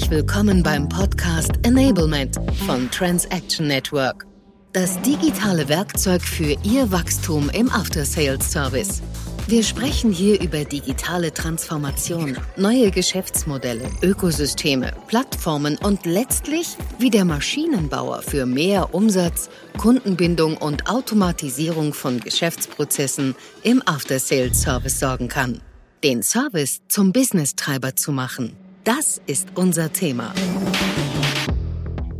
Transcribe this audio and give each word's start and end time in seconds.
Herzlich 0.00 0.16
willkommen 0.16 0.62
beim 0.62 0.88
Podcast 0.88 1.52
Enablement 1.62 2.36
von 2.66 2.90
Transaction 2.90 3.66
Network. 3.66 4.26
Das 4.72 4.98
digitale 5.02 5.68
Werkzeug 5.68 6.22
für 6.22 6.56
Ihr 6.62 6.90
Wachstum 6.90 7.50
im 7.50 7.70
After-Sales 7.70 8.50
Service. 8.50 9.02
Wir 9.46 9.62
sprechen 9.62 10.10
hier 10.10 10.40
über 10.40 10.64
digitale 10.64 11.34
Transformation, 11.34 12.38
neue 12.56 12.90
Geschäftsmodelle, 12.90 13.90
Ökosysteme, 14.00 14.94
Plattformen 15.06 15.76
und 15.76 16.06
letztlich, 16.06 16.78
wie 16.98 17.10
der 17.10 17.26
Maschinenbauer 17.26 18.22
für 18.22 18.46
mehr 18.46 18.94
Umsatz, 18.94 19.50
Kundenbindung 19.76 20.56
und 20.56 20.88
Automatisierung 20.88 21.92
von 21.92 22.20
Geschäftsprozessen 22.20 23.34
im 23.64 23.82
After-Sales-Service 23.84 24.98
sorgen 24.98 25.28
kann. 25.28 25.60
Den 26.02 26.22
Service 26.22 26.80
zum 26.88 27.12
Business-Treiber 27.12 27.96
zu 27.96 28.12
machen. 28.12 28.56
Das 28.84 29.20
ist 29.26 29.48
unser 29.56 29.92
Thema. 29.92 30.32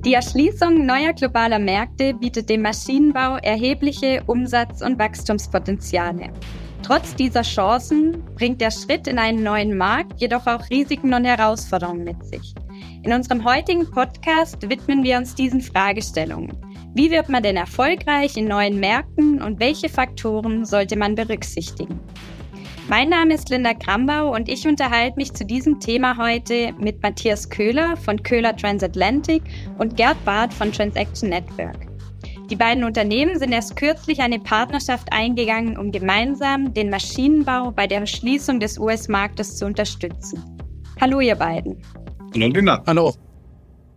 Die 0.05 0.13
Erschließung 0.13 0.85
neuer 0.85 1.15
globaler 1.15 1.59
Märkte 1.59 2.13
bietet 2.13 2.51
dem 2.51 2.61
Maschinenbau 2.61 3.37
erhebliche 3.37 4.23
Umsatz- 4.27 4.83
und 4.83 4.99
Wachstumspotenziale. 4.99 6.31
Trotz 6.83 7.15
dieser 7.15 7.43
Chancen 7.43 8.23
bringt 8.35 8.61
der 8.61 8.71
Schritt 8.71 9.07
in 9.07 9.19
einen 9.19 9.43
neuen 9.43 9.75
Markt 9.77 10.21
jedoch 10.21 10.47
auch 10.47 10.69
Risiken 10.69 11.15
und 11.15 11.25
Herausforderungen 11.25 12.05
mit 12.05 12.23
sich. 12.27 12.55
In 13.05 13.13
unserem 13.15 13.43
heutigen 13.43 13.91
Podcast 13.91 14.69
widmen 14.69 15.03
wir 15.03 15.17
uns 15.17 15.35
diesen 15.35 15.63
Fragestellungen. 15.63 16.53
Wie 16.95 17.11
wird 17.11 17.31
man 17.31 17.43
denn 17.43 17.57
erfolgreich 17.57 18.37
in 18.37 18.49
neuen 18.49 18.79
Märkten 18.79 19.41
und 19.41 19.61
welche 19.61 19.89
Faktoren 19.89 20.67
sollte 20.67 20.97
man 20.97 21.15
berücksichtigen? 21.15 22.01
Mein 22.91 23.09
Name 23.09 23.35
ist 23.35 23.49
Linda 23.51 23.73
Krambau 23.73 24.35
und 24.35 24.49
ich 24.49 24.67
unterhalte 24.67 25.17
mich 25.17 25.33
zu 25.33 25.45
diesem 25.47 25.79
Thema 25.79 26.17
heute 26.17 26.73
mit 26.77 27.01
Matthias 27.05 27.49
Köhler 27.49 27.97
von 27.97 28.21
Köhler 28.21 28.57
Transatlantic 28.57 29.45
und 29.79 29.97
Gerd 29.97 30.17
Barth 30.25 30.53
von 30.53 30.73
Transaction 30.73 31.29
Network. 31.29 31.87
Die 32.51 32.57
beiden 32.57 32.83
Unternehmen 32.83 33.39
sind 33.39 33.53
erst 33.53 33.77
kürzlich 33.77 34.19
eine 34.19 34.41
Partnerschaft 34.41 35.07
eingegangen, 35.13 35.79
um 35.79 35.93
gemeinsam 35.93 36.75
den 36.75 36.91
Maschinenbau 36.91 37.71
bei 37.71 37.87
der 37.87 38.05
Schließung 38.07 38.59
des 38.59 38.77
US-Marktes 38.77 39.57
zu 39.57 39.67
unterstützen. 39.67 40.43
Hallo 41.01 41.21
ihr 41.21 41.37
beiden. 41.37 41.81
Hallo 42.35 42.49
Linda. 42.49 42.83
Hallo. 42.89 43.15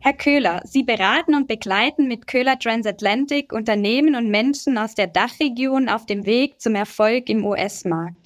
Herr 0.02 0.13
Köhler, 0.13 0.61
Sie 0.66 0.83
beraten 0.83 1.33
und 1.33 1.47
begleiten 1.47 2.07
mit 2.07 2.28
Köhler 2.28 2.59
Transatlantic 2.59 3.53
Unternehmen 3.53 4.13
und 4.13 4.30
Menschen 4.30 4.78
aus 4.78 4.94
der 4.94 5.07
Dachregion 5.07 5.89
auf 5.89 6.05
dem 6.05 6.28
Weg 6.28 6.61
zum 6.61 6.75
Erfolg 6.75 7.28
im 7.30 7.44
US-Markt. 7.44 8.22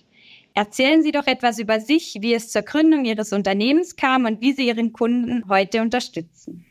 Erzählen 0.57 1.03
Sie 1.03 1.11
doch 1.11 1.27
etwas 1.27 1.59
über 1.59 1.79
sich, 1.79 2.17
wie 2.21 2.33
es 2.33 2.49
zur 2.49 2.63
Gründung 2.63 3.05
Ihres 3.05 3.31
Unternehmens 3.31 3.95
kam 3.95 4.25
und 4.25 4.41
wie 4.41 4.53
Sie 4.53 4.65
Ihren 4.65 4.91
Kunden 4.91 5.47
heute 5.49 5.83
unterstützen. 5.83 6.65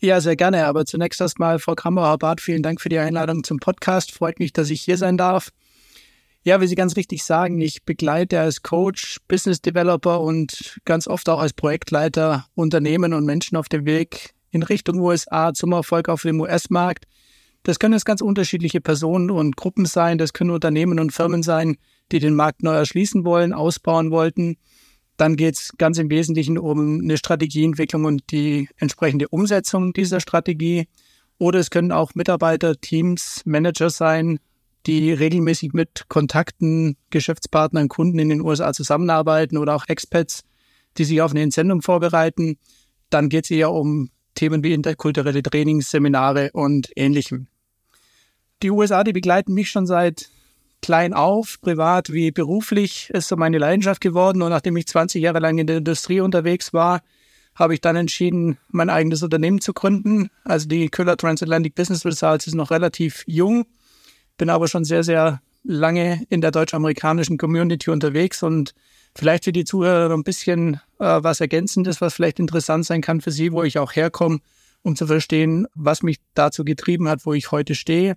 Ja, 0.00 0.22
sehr 0.22 0.36
gerne. 0.36 0.64
Aber 0.64 0.86
zunächst 0.86 1.20
erstmal, 1.20 1.58
Frau 1.58 1.74
Krammer-Bart, 1.74 2.40
vielen 2.40 2.62
Dank 2.62 2.80
für 2.80 2.88
die 2.88 2.98
Einladung 2.98 3.44
zum 3.44 3.58
Podcast. 3.58 4.10
Freut 4.10 4.38
mich, 4.38 4.54
dass 4.54 4.70
ich 4.70 4.80
hier 4.80 4.96
sein 4.96 5.18
darf. 5.18 5.50
Ja, 6.44 6.58
wie 6.62 6.66
Sie 6.66 6.76
ganz 6.76 6.96
richtig 6.96 7.24
sagen, 7.24 7.60
ich 7.60 7.82
begleite 7.82 8.40
als 8.40 8.62
Coach, 8.62 9.18
Business 9.28 9.60
Developer 9.60 10.22
und 10.22 10.80
ganz 10.86 11.08
oft 11.08 11.28
auch 11.28 11.40
als 11.40 11.52
Projektleiter 11.52 12.46
Unternehmen 12.54 13.12
und 13.12 13.26
Menschen 13.26 13.58
auf 13.58 13.68
dem 13.68 13.84
Weg 13.84 14.30
in 14.50 14.62
Richtung 14.62 14.98
USA 15.00 15.52
zum 15.52 15.72
Erfolg 15.72 16.08
auf 16.08 16.22
dem 16.22 16.40
US-Markt. 16.40 17.04
Das 17.64 17.78
können 17.78 17.92
jetzt 17.92 18.06
ganz 18.06 18.22
unterschiedliche 18.22 18.80
Personen 18.80 19.30
und 19.30 19.56
Gruppen 19.56 19.84
sein. 19.84 20.16
Das 20.16 20.32
können 20.32 20.52
Unternehmen 20.52 20.98
und 20.98 21.12
Firmen 21.12 21.42
sein, 21.42 21.76
die 22.12 22.18
den 22.18 22.34
Markt 22.34 22.62
neu 22.62 22.74
erschließen 22.74 23.24
wollen, 23.24 23.52
ausbauen 23.52 24.10
wollten. 24.10 24.56
Dann 25.16 25.36
geht 25.36 25.54
es 25.54 25.72
ganz 25.78 25.98
im 25.98 26.10
Wesentlichen 26.10 26.58
um 26.58 27.00
eine 27.00 27.16
Strategieentwicklung 27.16 28.04
und 28.04 28.30
die 28.30 28.68
entsprechende 28.76 29.28
Umsetzung 29.28 29.92
dieser 29.92 30.20
Strategie. 30.20 30.88
Oder 31.38 31.58
es 31.58 31.70
können 31.70 31.92
auch 31.92 32.14
Mitarbeiter, 32.14 32.80
Teams, 32.80 33.42
Manager 33.44 33.90
sein, 33.90 34.38
die 34.86 35.12
regelmäßig 35.12 35.72
mit 35.72 36.04
Kontakten, 36.08 36.96
Geschäftspartnern, 37.10 37.88
Kunden 37.88 38.18
in 38.18 38.28
den 38.28 38.40
USA 38.40 38.72
zusammenarbeiten 38.72 39.58
oder 39.58 39.74
auch 39.74 39.88
Expats, 39.88 40.42
die 40.96 41.04
sich 41.04 41.20
auf 41.20 41.32
eine 41.32 41.42
Entsendung 41.42 41.82
vorbereiten. 41.82 42.58
Dann 43.10 43.28
geht 43.28 43.44
es 43.44 43.50
eher 43.50 43.72
um 43.72 44.10
Themen 44.34 44.62
wie 44.62 44.72
interkulturelle 44.72 45.42
Trainings, 45.42 45.90
Seminare 45.90 46.50
und 46.52 46.90
ähnlichem. 46.94 47.48
Die 48.62 48.70
USA, 48.70 49.02
die 49.02 49.12
begleiten 49.12 49.54
mich 49.54 49.70
schon 49.70 49.86
seit 49.86 50.30
klein 50.82 51.14
auf, 51.14 51.60
privat 51.60 52.12
wie 52.12 52.30
beruflich, 52.30 53.10
ist 53.10 53.28
so 53.28 53.36
meine 53.36 53.58
Leidenschaft 53.58 54.00
geworden. 54.00 54.42
Und 54.42 54.50
nachdem 54.50 54.76
ich 54.76 54.86
20 54.86 55.22
Jahre 55.22 55.40
lang 55.40 55.58
in 55.58 55.66
der 55.66 55.78
Industrie 55.78 56.20
unterwegs 56.20 56.72
war, 56.72 57.02
habe 57.54 57.74
ich 57.74 57.80
dann 57.80 57.96
entschieden, 57.96 58.58
mein 58.68 58.90
eigenes 58.90 59.22
Unternehmen 59.22 59.60
zu 59.60 59.72
gründen. 59.72 60.30
Also 60.44 60.68
die 60.68 60.88
Köhler 60.88 61.16
Transatlantic 61.16 61.74
Business 61.74 62.04
Results 62.04 62.46
ist 62.46 62.54
noch 62.54 62.70
relativ 62.70 63.24
jung, 63.26 63.64
bin 64.36 64.50
aber 64.50 64.68
schon 64.68 64.84
sehr, 64.84 65.02
sehr 65.02 65.40
lange 65.64 66.22
in 66.28 66.40
der 66.40 66.50
deutsch-amerikanischen 66.50 67.38
Community 67.38 67.90
unterwegs 67.90 68.42
und 68.42 68.74
vielleicht 69.16 69.44
für 69.44 69.52
die 69.52 69.64
Zuhörer 69.64 70.14
ein 70.14 70.22
bisschen 70.22 70.74
äh, 71.00 71.18
was 71.22 71.40
Ergänzendes, 71.40 72.00
was 72.00 72.14
vielleicht 72.14 72.38
interessant 72.38 72.84
sein 72.84 73.00
kann 73.00 73.20
für 73.20 73.32
Sie, 73.32 73.52
wo 73.52 73.64
ich 73.64 73.78
auch 73.78 73.96
herkomme, 73.96 74.38
um 74.82 74.94
zu 74.94 75.06
verstehen, 75.06 75.66
was 75.74 76.02
mich 76.02 76.18
dazu 76.34 76.62
getrieben 76.62 77.08
hat, 77.08 77.24
wo 77.24 77.32
ich 77.32 77.50
heute 77.50 77.74
stehe 77.74 78.16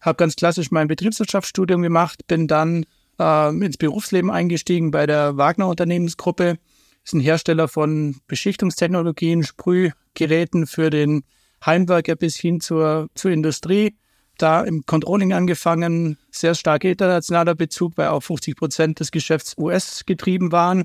habe 0.00 0.16
ganz 0.16 0.36
klassisch 0.36 0.70
mein 0.70 0.88
Betriebswirtschaftsstudium 0.88 1.82
gemacht, 1.82 2.26
bin 2.26 2.48
dann 2.48 2.84
äh, 3.18 3.48
ins 3.48 3.76
Berufsleben 3.76 4.30
eingestiegen 4.30 4.90
bei 4.90 5.06
der 5.06 5.36
Wagner 5.36 5.68
Unternehmensgruppe. 5.68 6.58
Ist 7.04 7.14
ein 7.14 7.20
Hersteller 7.20 7.68
von 7.68 8.16
Beschichtungstechnologien, 8.26 9.44
Sprühgeräten 9.44 10.66
für 10.66 10.90
den 10.90 11.22
Heimwerker 11.64 12.16
bis 12.16 12.36
hin 12.36 12.60
zur, 12.60 13.08
zur 13.14 13.30
Industrie. 13.30 13.96
Da 14.38 14.62
im 14.62 14.84
Controlling 14.84 15.32
angefangen, 15.32 16.18
sehr 16.30 16.54
starker 16.54 16.90
internationaler 16.90 17.54
Bezug, 17.54 17.96
weil 17.96 18.08
auch 18.08 18.22
50 18.22 18.56
Prozent 18.56 19.00
des 19.00 19.10
Geschäfts 19.10 19.56
US 19.56 20.04
getrieben 20.04 20.52
waren. 20.52 20.84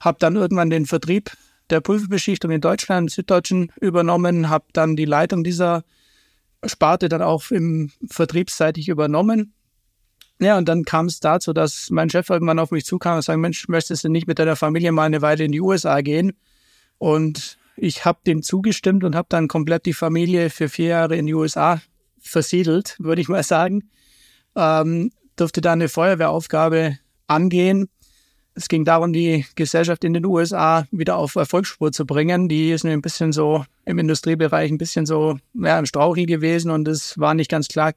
Habe 0.00 0.18
dann 0.20 0.36
irgendwann 0.36 0.70
den 0.70 0.86
Vertrieb 0.86 1.32
der 1.70 1.80
Pulverbeschichtung 1.80 2.50
in 2.50 2.60
Deutschland, 2.60 3.10
Süddeutschen 3.10 3.72
übernommen, 3.80 4.48
habe 4.48 4.66
dann 4.72 4.96
die 4.96 5.04
Leitung 5.04 5.44
dieser 5.44 5.82
Sparte 6.64 7.08
dann 7.08 7.22
auch 7.22 7.50
im 7.50 7.90
vertriebsseitig 8.08 8.88
übernommen. 8.88 9.54
Ja, 10.40 10.56
und 10.56 10.68
dann 10.68 10.84
kam 10.84 11.06
es 11.06 11.20
dazu, 11.20 11.52
dass 11.52 11.90
mein 11.90 12.10
Chef 12.10 12.30
irgendwann 12.30 12.58
auf 12.58 12.70
mich 12.70 12.84
zukam 12.84 13.16
und 13.16 13.22
sagte, 13.22 13.38
Mensch, 13.38 13.68
möchtest 13.68 14.04
du 14.04 14.08
nicht 14.08 14.28
mit 14.28 14.38
deiner 14.38 14.56
Familie 14.56 14.92
mal 14.92 15.04
eine 15.04 15.22
Weile 15.22 15.44
in 15.44 15.52
die 15.52 15.60
USA 15.60 16.00
gehen? 16.00 16.32
Und 16.98 17.58
ich 17.76 18.04
habe 18.04 18.20
dem 18.26 18.42
zugestimmt 18.42 19.04
und 19.04 19.14
habe 19.14 19.26
dann 19.28 19.48
komplett 19.48 19.86
die 19.86 19.92
Familie 19.92 20.50
für 20.50 20.68
vier 20.68 20.88
Jahre 20.88 21.16
in 21.16 21.26
die 21.26 21.34
USA 21.34 21.80
versiedelt, 22.20 22.96
würde 22.98 23.20
ich 23.20 23.28
mal 23.28 23.42
sagen. 23.42 23.90
Ähm, 24.56 25.12
durfte 25.36 25.60
da 25.60 25.72
eine 25.72 25.88
Feuerwehraufgabe 25.88 26.98
angehen 27.26 27.88
es 28.58 28.68
ging 28.68 28.84
darum, 28.84 29.12
die 29.12 29.46
Gesellschaft 29.54 30.02
in 30.02 30.14
den 30.14 30.26
USA 30.26 30.86
wieder 30.90 31.16
auf 31.16 31.36
Erfolgsspur 31.36 31.92
zu 31.92 32.04
bringen. 32.04 32.48
Die 32.48 32.72
ist 32.72 32.84
ein 32.84 33.00
bisschen 33.00 33.32
so 33.32 33.64
im 33.84 33.98
Industriebereich 33.98 34.70
ein 34.70 34.78
bisschen 34.78 35.06
so 35.06 35.38
ja, 35.54 35.78
ein 35.78 35.86
Strauchel 35.86 36.26
gewesen 36.26 36.72
und 36.72 36.88
es 36.88 37.16
war 37.18 37.34
nicht 37.34 37.50
ganz 37.50 37.68
klar, 37.68 37.92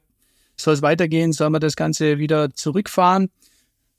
soll 0.56 0.74
es 0.74 0.82
weitergehen, 0.82 1.32
soll 1.32 1.50
man 1.50 1.60
das 1.60 1.74
Ganze 1.74 2.18
wieder 2.18 2.54
zurückfahren. 2.54 3.30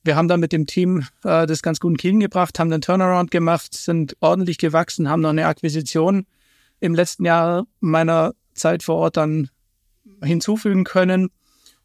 Wir 0.06 0.16
haben 0.16 0.30
dann 0.30 0.40
mit 0.40 0.54
dem 0.54 0.66
Team 0.66 1.06
äh, 1.26 1.46
das 1.46 1.62
ganz 1.62 1.82
gut 1.82 1.92
in 1.92 1.98
Kiel 1.98 2.20
gebracht, 2.20 2.58
haben 2.60 2.72
einen 2.72 2.82
Turnaround 2.82 3.30
gemacht, 3.30 3.74
sind 3.74 4.16
ordentlich 4.22 4.58
gewachsen, 4.58 5.10
haben 5.10 5.22
noch 5.22 5.30
eine 5.30 5.48
Akquisition 5.48 6.26
im 6.80 6.96
letzten 6.96 7.26
Jahr 7.26 7.66
meiner 7.82 8.34
Zeit 8.54 8.84
vor 8.84 8.96
Ort 8.96 9.18
dann 9.18 9.50
hinzufügen 10.24 10.86
können 10.86 11.30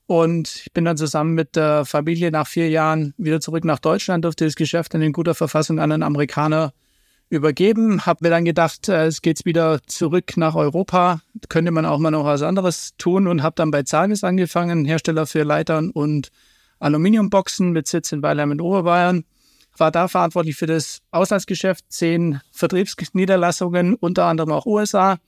und 0.09 0.63
ich 0.65 0.73
bin 0.73 0.87
dann 0.87 0.97
zusammen 0.97 1.35
mit 1.35 1.55
der 1.55 1.85
Familie 1.85 2.31
nach 2.31 2.47
vier 2.47 2.71
Jahren 2.71 3.13
wieder 3.19 3.43
zurück 3.43 3.67
nach 3.67 3.79
Deutschland, 3.79 4.25
durfte 4.25 4.47
das 4.47 4.55
Geschäft 4.55 4.95
in 4.95 5.13
guter 5.13 5.35
Verfassung 5.35 5.79
an 5.79 5.93
einen 5.93 6.03
Amerikaner 6.03 6.73
übergeben. 7.29 8.07
Hab 8.07 8.23
mir 8.23 8.31
dann 8.31 8.47
gedacht, 8.47 8.89
äh, 8.89 9.05
es 9.05 9.21
geht 9.21 9.45
wieder 9.45 9.83
zurück 9.87 10.39
nach 10.39 10.55
Europa. 10.55 11.21
Könnte 11.51 11.73
man 11.73 11.85
auch 11.85 11.99
mal 11.99 12.11
noch 12.11 12.25
was 12.25 12.41
anderes 12.41 12.95
tun 12.97 13.27
und 13.27 13.43
habe 13.43 13.57
dann 13.57 13.71
bei 13.71 13.83
Zavis 13.83 14.25
angefangen, 14.25 14.87
Hersteller 14.87 15.27
für 15.27 15.43
Leitern 15.43 15.91
und 15.91 16.31
Aluminiumboxen 16.79 17.73
mit 17.73 17.87
Sitz 17.87 18.11
in 18.11 18.23
Weilheim 18.23 18.53
in 18.53 18.63
Oberbayern. 18.63 19.27
War 19.77 19.91
da 19.91 20.09
verantwortlich 20.09 20.57
für 20.57 20.67
das 20.67 21.01
Auslandsgeschäft, 21.11 21.85
zehn 21.91 22.41
Vertriebsniederlassungen, 22.51 23.95
unter 23.95 24.25
anderem 24.25 24.53
auch 24.53 24.65
USA. 24.65 25.19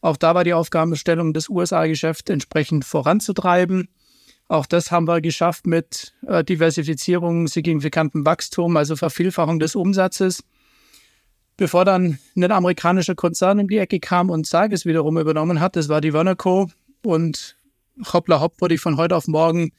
Auch 0.00 0.16
da 0.16 0.36
war 0.36 0.44
die 0.44 0.54
Aufgabenstellung, 0.54 1.32
das 1.32 1.48
USA-Geschäft 1.48 2.30
entsprechend 2.30 2.84
voranzutreiben. 2.84 3.88
Auch 4.48 4.64
das 4.64 4.90
haben 4.90 5.06
wir 5.06 5.20
geschafft 5.20 5.66
mit 5.66 6.14
äh, 6.26 6.42
Diversifizierung, 6.42 7.48
signifikantem 7.48 8.24
Wachstum, 8.24 8.78
also 8.78 8.96
Vervielfachung 8.96 9.58
des 9.58 9.76
Umsatzes. 9.76 10.42
Bevor 11.58 11.84
dann 11.84 12.18
ein 12.34 12.50
amerikanischer 12.50 13.14
Konzern 13.14 13.60
um 13.60 13.68
die 13.68 13.78
Ecke 13.78 14.00
kam 14.00 14.30
und 14.30 14.46
Sages 14.46 14.86
wiederum 14.86 15.18
übernommen 15.18 15.60
hat, 15.60 15.76
das 15.76 15.88
war 15.88 16.00
die 16.00 16.14
Werner 16.14 16.34
Co. 16.34 16.70
Und 17.04 17.56
hoppla 18.12 18.40
hopp 18.40 18.60
wurde 18.60 18.74
ich 18.74 18.80
von 18.80 18.96
heute 18.96 19.16
auf 19.16 19.26
morgen, 19.26 19.72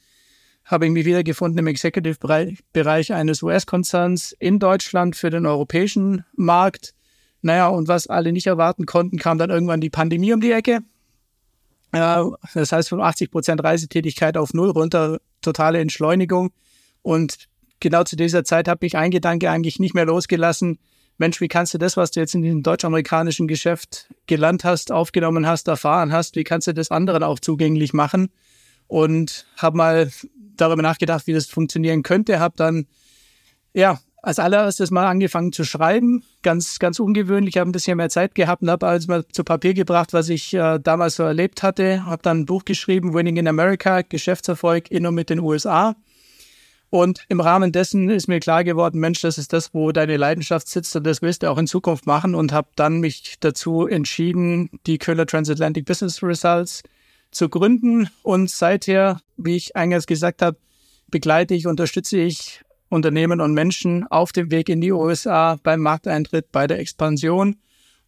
habe 0.64 0.86
ich 0.86 0.92
mich 0.92 1.04
wiedergefunden 1.04 1.58
im 1.58 1.66
Executive-Bereich 1.66 3.12
eines 3.12 3.42
US-Konzerns 3.42 4.36
in 4.38 4.60
Deutschland 4.60 5.16
für 5.16 5.30
den 5.30 5.46
europäischen 5.46 6.24
Markt. 6.36 6.94
Naja, 7.42 7.68
und 7.68 7.88
was 7.88 8.06
alle 8.06 8.32
nicht 8.32 8.46
erwarten 8.46 8.86
konnten, 8.86 9.18
kam 9.18 9.38
dann 9.38 9.50
irgendwann 9.50 9.80
die 9.80 9.90
Pandemie 9.90 10.32
um 10.32 10.40
die 10.40 10.52
Ecke. 10.52 10.80
Äh, 11.92 12.22
das 12.54 12.72
heißt 12.72 12.88
von 12.88 13.00
80 13.00 13.30
Prozent 13.30 13.62
Reisetätigkeit 13.62 14.36
auf 14.36 14.54
Null 14.54 14.70
runter, 14.70 15.20
totale 15.42 15.80
Entschleunigung. 15.80 16.50
Und 17.02 17.48
genau 17.80 18.04
zu 18.04 18.16
dieser 18.16 18.44
Zeit 18.44 18.68
hat 18.68 18.82
mich 18.82 18.96
ein 18.96 19.10
Gedanke 19.10 19.50
eigentlich 19.50 19.78
nicht 19.78 19.94
mehr 19.94 20.06
losgelassen. 20.06 20.78
Mensch, 21.18 21.40
wie 21.40 21.48
kannst 21.48 21.74
du 21.74 21.78
das, 21.78 21.96
was 21.96 22.12
du 22.12 22.20
jetzt 22.20 22.34
in 22.34 22.42
diesem 22.42 22.62
deutsch-amerikanischen 22.62 23.46
Geschäft 23.46 24.08
gelernt 24.26 24.64
hast, 24.64 24.90
aufgenommen 24.90 25.46
hast, 25.46 25.68
erfahren 25.68 26.12
hast, 26.12 26.36
wie 26.36 26.44
kannst 26.44 26.66
du 26.66 26.72
das 26.72 26.90
anderen 26.90 27.22
auch 27.22 27.38
zugänglich 27.38 27.92
machen? 27.92 28.30
Und 28.86 29.46
habe 29.56 29.76
mal 29.76 30.10
darüber 30.56 30.82
nachgedacht, 30.82 31.26
wie 31.26 31.32
das 31.32 31.46
funktionieren 31.46 32.02
könnte. 32.02 32.40
Habe 32.40 32.54
dann 32.56 32.86
ja 33.74 34.00
als 34.22 34.38
allererstes 34.38 34.90
mal 34.90 35.06
angefangen 35.06 35.52
zu 35.52 35.64
schreiben, 35.64 36.22
ganz 36.42 36.78
ganz 36.78 37.00
ungewöhnlich. 37.00 37.56
Habe 37.56 37.70
ein 37.70 37.72
bisschen 37.72 37.96
mehr 37.96 38.10
Zeit 38.10 38.34
gehabt 38.34 38.62
und 38.62 38.70
habe 38.70 38.86
alles 38.86 39.06
mal 39.06 39.24
zu 39.28 39.44
Papier 39.44 39.74
gebracht, 39.74 40.12
was 40.12 40.28
ich 40.28 40.54
äh, 40.54 40.78
damals 40.78 41.16
so 41.16 41.22
erlebt 41.22 41.62
hatte. 41.62 42.04
Habe 42.06 42.22
dann 42.22 42.40
ein 42.40 42.46
Buch 42.46 42.64
geschrieben, 42.64 43.14
Winning 43.14 43.36
in 43.36 43.48
America, 43.48 44.02
Geschäftserfolg 44.02 44.90
in 44.90 45.06
und 45.06 45.14
mit 45.14 45.30
den 45.30 45.40
USA 45.40 45.96
und 46.90 47.24
im 47.28 47.40
Rahmen 47.40 47.70
dessen 47.70 48.10
ist 48.10 48.26
mir 48.26 48.40
klar 48.40 48.64
geworden, 48.64 48.98
Mensch, 48.98 49.20
das 49.20 49.38
ist 49.38 49.52
das, 49.52 49.72
wo 49.72 49.92
deine 49.92 50.16
Leidenschaft 50.16 50.66
sitzt 50.66 50.94
und 50.96 51.06
das 51.06 51.22
willst 51.22 51.44
du 51.44 51.50
auch 51.50 51.56
in 51.56 51.68
Zukunft 51.68 52.04
machen 52.06 52.34
und 52.34 52.52
habe 52.52 52.68
dann 52.74 52.98
mich 52.98 53.36
dazu 53.38 53.86
entschieden, 53.86 54.70
die 54.86 54.98
Köhler 54.98 55.24
Transatlantic 55.24 55.86
Business 55.86 56.20
Results 56.20 56.82
zu 57.30 57.48
gründen. 57.48 58.10
Und 58.24 58.50
seither, 58.50 59.20
wie 59.36 59.54
ich 59.54 59.76
eingangs 59.76 60.06
gesagt 60.06 60.42
habe, 60.42 60.56
begleite 61.08 61.54
ich, 61.54 61.68
unterstütze 61.68 62.18
ich 62.18 62.60
Unternehmen 62.90 63.40
und 63.40 63.54
Menschen 63.54 64.06
auf 64.08 64.32
dem 64.32 64.50
Weg 64.50 64.68
in 64.68 64.80
die 64.80 64.92
USA 64.92 65.58
beim 65.62 65.80
Markteintritt, 65.80 66.52
bei 66.52 66.66
der 66.66 66.80
Expansion. 66.80 67.56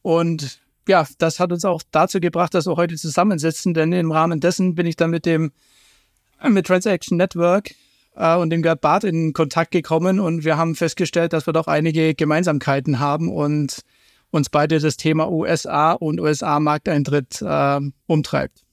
Und 0.03 0.61
ja, 0.89 1.07
das 1.19 1.41
hat 1.41 1.53
uns 1.53 1.65
auch 1.65 1.83
dazu 1.91 2.21
gebracht, 2.21 2.53
dass 2.53 2.67
wir 2.67 2.77
heute 2.77 2.97
zusammensitzen, 2.97 3.73
denn 3.73 3.93
im 3.93 4.13
Rahmen 4.13 4.41
dessen 4.41 4.75
bin 4.75 4.87
ich 4.87 4.97
dann 4.97 5.11
mit 5.11 5.25
dem 5.25 5.53
mit 6.47 6.67
Transaction 6.67 7.17
Network 7.17 7.71
äh, 8.17 8.37
und 8.37 8.51
dem 8.51 8.63
Gerd 8.63 8.81
Barth 8.81 9.05
in 9.05 9.33
Kontakt 9.33 9.71
gekommen 9.71 10.19
und 10.19 10.45
wir 10.45 10.57
haben 10.57 10.75
festgestellt, 10.75 11.33
dass 11.33 11.47
wir 11.47 11.53
doch 11.53 11.69
einige 11.69 12.15
Gemeinsamkeiten 12.15 12.99
haben 12.99 13.31
und 13.31 13.83
uns 14.33 14.51
beide 14.51 14.81
das 14.81 14.97
Thema 14.97 15.31
USA 15.31 15.93
und 15.93 16.21
USA-Markteintritt 16.21 17.41
äh, 17.43 17.81
umtreibt. 18.07 18.65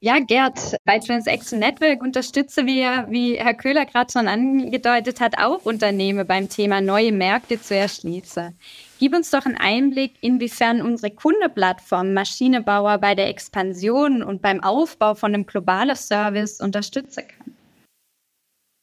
Ja, 0.00 0.18
Gerd, 0.18 0.76
bei 0.84 0.98
Transaction 0.98 1.60
Network 1.60 2.02
unterstützen 2.02 2.66
wir, 2.66 3.06
wie 3.08 3.36
Herr 3.36 3.54
Köhler 3.54 3.86
gerade 3.86 4.12
schon 4.12 4.28
angedeutet 4.28 5.18
hat, 5.20 5.38
auch 5.38 5.64
Unternehmen 5.64 6.26
beim 6.26 6.48
Thema 6.50 6.82
neue 6.82 7.10
Märkte 7.10 7.58
zu 7.58 7.74
erschließen. 7.74 8.58
Gib 8.98 9.14
uns 9.14 9.30
doch 9.30 9.46
einen 9.46 9.56
Einblick, 9.56 10.16
inwiefern 10.20 10.82
unsere 10.82 11.14
Kundenplattform 11.14 12.12
Maschinenbauer 12.12 12.98
bei 12.98 13.14
der 13.14 13.28
Expansion 13.28 14.22
und 14.22 14.42
beim 14.42 14.62
Aufbau 14.62 15.14
von 15.14 15.32
einem 15.32 15.46
globalen 15.46 15.96
Service 15.96 16.60
unterstützen 16.60 17.24
kann. 17.26 17.53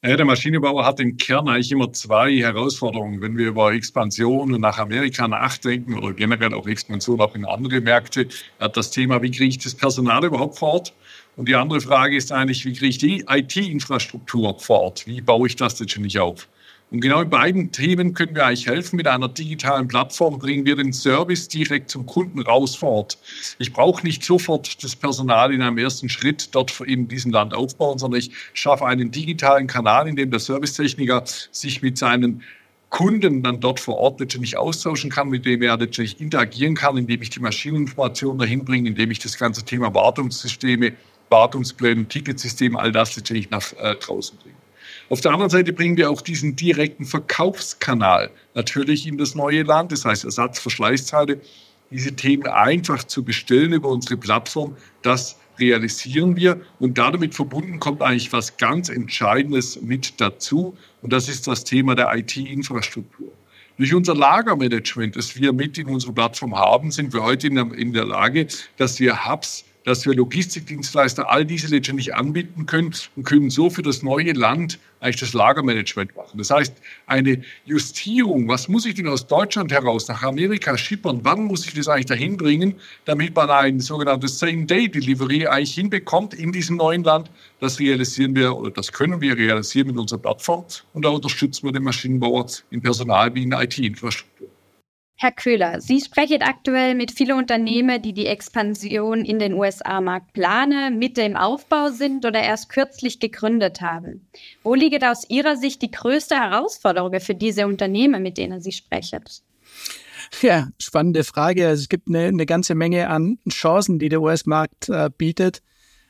Der 0.04 0.24
Maschinenbauer 0.24 0.84
hat 0.84 0.98
im 0.98 1.16
Kern 1.16 1.48
eigentlich 1.48 1.70
immer 1.70 1.92
zwei 1.92 2.32
Herausforderungen. 2.36 3.20
Wenn 3.20 3.38
wir 3.38 3.46
über 3.46 3.72
Expansion 3.72 4.50
nach 4.60 4.78
Amerika 4.78 5.28
nachdenken 5.28 5.96
oder 5.96 6.12
generell 6.12 6.54
auch 6.54 6.66
Expansion 6.66 7.20
auch 7.20 7.36
in 7.36 7.44
andere 7.44 7.80
Märkte, 7.80 8.26
hat 8.58 8.76
das 8.76 8.90
Thema, 8.90 9.22
wie 9.22 9.30
kriege 9.30 9.50
ich 9.50 9.58
das 9.58 9.76
Personal 9.76 10.24
überhaupt 10.24 10.58
vor 10.58 10.72
Ort? 10.72 10.92
Und 11.36 11.48
die 11.48 11.54
andere 11.54 11.80
Frage 11.80 12.16
ist 12.16 12.32
eigentlich, 12.32 12.64
wie 12.64 12.72
kriege 12.72 12.88
ich 12.88 12.98
die 12.98 13.24
IT-Infrastruktur 13.28 14.58
vor 14.58 14.80
Ort? 14.80 15.06
Wie 15.06 15.20
baue 15.20 15.46
ich 15.46 15.54
das 15.54 15.78
letztendlich 15.78 16.18
auf? 16.18 16.48
Und 16.92 17.00
genau 17.00 17.22
in 17.22 17.30
beiden 17.30 17.72
Themen 17.72 18.12
können 18.12 18.34
wir 18.34 18.44
eigentlich 18.44 18.66
helfen. 18.66 18.96
Mit 18.96 19.06
einer 19.06 19.28
digitalen 19.28 19.88
Plattform 19.88 20.38
bringen 20.38 20.66
wir 20.66 20.76
den 20.76 20.92
Service 20.92 21.48
direkt 21.48 21.90
zum 21.90 22.04
Kunden 22.04 22.42
raus 22.42 22.76
fort. 22.76 23.16
Ich 23.58 23.72
brauche 23.72 24.04
nicht 24.06 24.22
sofort 24.22 24.84
das 24.84 24.94
Personal 24.94 25.54
in 25.54 25.62
einem 25.62 25.78
ersten 25.78 26.10
Schritt 26.10 26.54
dort 26.54 26.78
in 26.80 27.08
diesem 27.08 27.32
Land 27.32 27.54
aufbauen, 27.54 27.98
sondern 27.98 28.20
ich 28.20 28.32
schaffe 28.52 28.84
einen 28.84 29.10
digitalen 29.10 29.68
Kanal, 29.68 30.06
in 30.06 30.16
dem 30.16 30.30
der 30.30 30.38
Servicetechniker 30.38 31.24
sich 31.50 31.80
mit 31.80 31.96
seinen 31.96 32.42
Kunden 32.90 33.42
dann 33.42 33.58
dort 33.58 33.80
vor 33.80 33.96
Ort 33.96 34.20
letztendlich 34.20 34.58
austauschen 34.58 35.08
kann, 35.08 35.30
mit 35.30 35.46
dem 35.46 35.62
er 35.62 35.78
letztendlich 35.78 36.20
interagieren 36.20 36.74
kann, 36.74 36.98
indem 36.98 37.22
ich 37.22 37.30
die 37.30 37.40
Maschineninformation 37.40 38.36
dahin 38.36 38.66
bringe, 38.66 38.90
indem 38.90 39.10
ich 39.10 39.18
das 39.18 39.38
ganze 39.38 39.64
Thema 39.64 39.94
Wartungssysteme, 39.94 40.92
Wartungspläne, 41.30 42.04
Ticketsysteme, 42.04 42.78
all 42.78 42.92
das 42.92 43.16
letztendlich 43.16 43.48
nach 43.48 43.72
äh, 43.78 43.94
draußen 43.94 44.36
bringe. 44.36 44.51
Auf 45.12 45.20
der 45.20 45.32
anderen 45.32 45.50
Seite 45.50 45.74
bringen 45.74 45.98
wir 45.98 46.10
auch 46.10 46.22
diesen 46.22 46.56
direkten 46.56 47.04
Verkaufskanal 47.04 48.30
natürlich 48.54 49.06
in 49.06 49.18
das 49.18 49.34
neue 49.34 49.62
Land, 49.62 49.92
das 49.92 50.06
heißt 50.06 50.24
Ersatz, 50.24 50.58
Verschleißteile, 50.58 51.38
diese 51.90 52.16
Themen 52.16 52.46
einfach 52.46 53.04
zu 53.04 53.22
bestellen 53.22 53.74
über 53.74 53.90
unsere 53.90 54.16
Plattform, 54.16 54.74
das 55.02 55.36
realisieren 55.58 56.36
wir. 56.36 56.62
Und 56.78 56.96
damit 56.96 57.34
verbunden 57.34 57.78
kommt 57.78 58.00
eigentlich 58.00 58.32
was 58.32 58.56
ganz 58.56 58.88
Entscheidendes 58.88 59.82
mit 59.82 60.18
dazu. 60.18 60.78
Und 61.02 61.12
das 61.12 61.28
ist 61.28 61.46
das 61.46 61.64
Thema 61.64 61.94
der 61.94 62.10
IT-Infrastruktur. 62.16 63.32
Durch 63.76 63.92
unser 63.92 64.14
Lagermanagement, 64.14 65.14
das 65.14 65.38
wir 65.38 65.52
mit 65.52 65.76
in 65.76 65.88
unserer 65.88 66.14
Plattform 66.14 66.56
haben, 66.56 66.90
sind 66.90 67.12
wir 67.12 67.22
heute 67.22 67.48
in 67.48 67.92
der, 67.92 68.06
Lage, 68.06 68.46
dass 68.78 68.98
wir 68.98 69.26
Hubs 69.26 69.66
dass 69.84 70.06
wir 70.06 70.14
Logistikdienstleister 70.14 71.28
all 71.28 71.44
diese 71.44 71.68
letztendlich 71.68 72.14
anbieten 72.14 72.66
können 72.66 72.94
und 73.16 73.24
können 73.24 73.50
so 73.50 73.70
für 73.70 73.82
das 73.82 74.02
neue 74.02 74.32
Land 74.32 74.78
eigentlich 75.00 75.20
das 75.20 75.32
Lagermanagement 75.32 76.14
machen. 76.16 76.38
Das 76.38 76.50
heißt, 76.50 76.74
eine 77.06 77.42
Justierung, 77.64 78.48
was 78.48 78.68
muss 78.68 78.86
ich 78.86 78.94
denn 78.94 79.08
aus 79.08 79.26
Deutschland 79.26 79.72
heraus 79.72 80.06
nach 80.08 80.22
Amerika 80.22 80.78
schippern, 80.78 81.20
wann 81.22 81.44
muss 81.44 81.66
ich 81.66 81.74
das 81.74 81.88
eigentlich 81.88 82.06
dahin 82.06 82.36
bringen, 82.36 82.76
damit 83.04 83.34
man 83.34 83.50
ein 83.50 83.80
sogenanntes 83.80 84.38
Same-Day-Delivery 84.38 85.48
eigentlich 85.48 85.74
hinbekommt 85.74 86.34
in 86.34 86.52
diesem 86.52 86.76
neuen 86.76 87.02
Land, 87.02 87.30
das 87.58 87.80
realisieren 87.80 88.36
wir 88.36 88.56
oder 88.56 88.70
das 88.70 88.92
können 88.92 89.20
wir 89.20 89.36
realisieren 89.36 89.88
mit 89.88 89.98
unserer 89.98 90.20
Plattform 90.20 90.64
und 90.92 91.04
da 91.04 91.08
unterstützen 91.08 91.66
wir 91.66 91.72
den 91.72 91.82
Maschinenbauer 91.82 92.46
in 92.70 92.80
Personal 92.80 93.34
wie 93.34 93.42
in 93.42 93.52
IT-Infrastruktur. 93.52 94.51
Herr 95.22 95.30
Köhler, 95.30 95.80
Sie 95.80 96.00
sprechen 96.00 96.42
aktuell 96.42 96.96
mit 96.96 97.12
vielen 97.12 97.38
Unternehmen, 97.38 98.02
die 98.02 98.12
die 98.12 98.26
Expansion 98.26 99.24
in 99.24 99.38
den 99.38 99.54
USA-Markt 99.54 100.32
planen, 100.32 100.98
mit 100.98 101.16
dem 101.16 101.36
Aufbau 101.36 101.90
sind 101.90 102.26
oder 102.26 102.42
erst 102.42 102.70
kürzlich 102.70 103.20
gegründet 103.20 103.80
haben. 103.80 104.26
Wo 104.64 104.74
liegt 104.74 105.04
aus 105.04 105.30
Ihrer 105.30 105.54
Sicht 105.54 105.80
die 105.80 105.92
größte 105.92 106.34
Herausforderung 106.34 107.20
für 107.20 107.36
diese 107.36 107.68
Unternehmen, 107.68 108.20
mit 108.20 108.36
denen 108.36 108.60
Sie 108.60 108.72
sprechen? 108.72 109.22
Ja, 110.40 110.70
spannende 110.80 111.22
Frage. 111.22 111.68
Also 111.68 111.82
es 111.82 111.88
gibt 111.88 112.08
eine, 112.08 112.26
eine 112.26 112.44
ganze 112.44 112.74
Menge 112.74 113.08
an 113.08 113.38
Chancen, 113.48 114.00
die 114.00 114.08
der 114.08 114.22
US-Markt 114.22 114.88
äh, 114.88 115.08
bietet. 115.16 115.62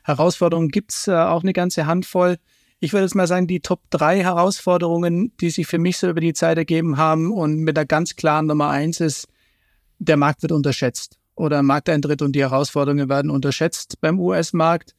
Herausforderungen 0.05 0.71
gibt 0.71 0.91
es 0.91 1.07
äh, 1.07 1.13
auch 1.13 1.43
eine 1.43 1.53
ganze 1.53 1.85
Handvoll. 1.85 2.39
Ich 2.85 2.93
würde 2.93 3.05
jetzt 3.05 3.15
mal 3.15 3.29
sagen, 3.29 3.47
die 3.47 3.61
Top 3.61 3.81
drei 3.91 4.25
Herausforderungen, 4.25 5.33
die 5.41 5.51
sich 5.51 5.69
für 5.69 5.79
mich 5.79 5.99
so 5.99 6.11
über 6.11 6.21
die 6.21 6.33
Zeit 6.33 6.59
ergeben 6.59 6.97
haben 6.97 7.31
und 7.31 7.59
mit 7.59 7.77
der 7.77 7.87
ganz 7.87 8.17
klaren 8.17 8.47
Nummer 8.47 8.71
eins 8.71 8.99
ist, 8.99 9.29
der 10.01 10.17
Markt 10.17 10.43
wird 10.43 10.51
unterschätzt 10.51 11.17
oder 11.37 11.63
Markteintritt 11.63 12.23
und 12.23 12.33
die 12.33 12.41
Herausforderungen 12.41 13.09
werden 13.09 13.31
unterschätzt 13.31 14.01
beim 14.01 14.19
US-Markt. 14.19 14.97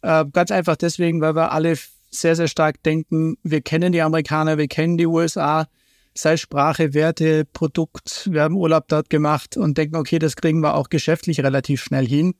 Äh, 0.00 0.24
ganz 0.32 0.50
einfach 0.50 0.76
deswegen, 0.76 1.20
weil 1.20 1.36
wir 1.36 1.52
alle 1.52 1.76
sehr, 2.08 2.34
sehr 2.34 2.48
stark 2.48 2.82
denken, 2.82 3.36
wir 3.42 3.60
kennen 3.60 3.92
die 3.92 4.00
Amerikaner, 4.00 4.56
wir 4.56 4.68
kennen 4.68 4.96
die 4.96 5.06
USA, 5.06 5.68
sei 6.14 6.38
Sprache, 6.38 6.94
Werte, 6.94 7.44
Produkt, 7.44 8.26
wir 8.32 8.40
haben 8.40 8.56
Urlaub 8.56 8.88
dort 8.88 9.10
gemacht 9.10 9.58
und 9.58 9.76
denken, 9.76 9.96
okay, 9.96 10.18
das 10.18 10.34
kriegen 10.34 10.60
wir 10.60 10.76
auch 10.76 10.88
geschäftlich 10.88 11.40
relativ 11.40 11.82
schnell 11.82 12.08
hin. 12.08 12.36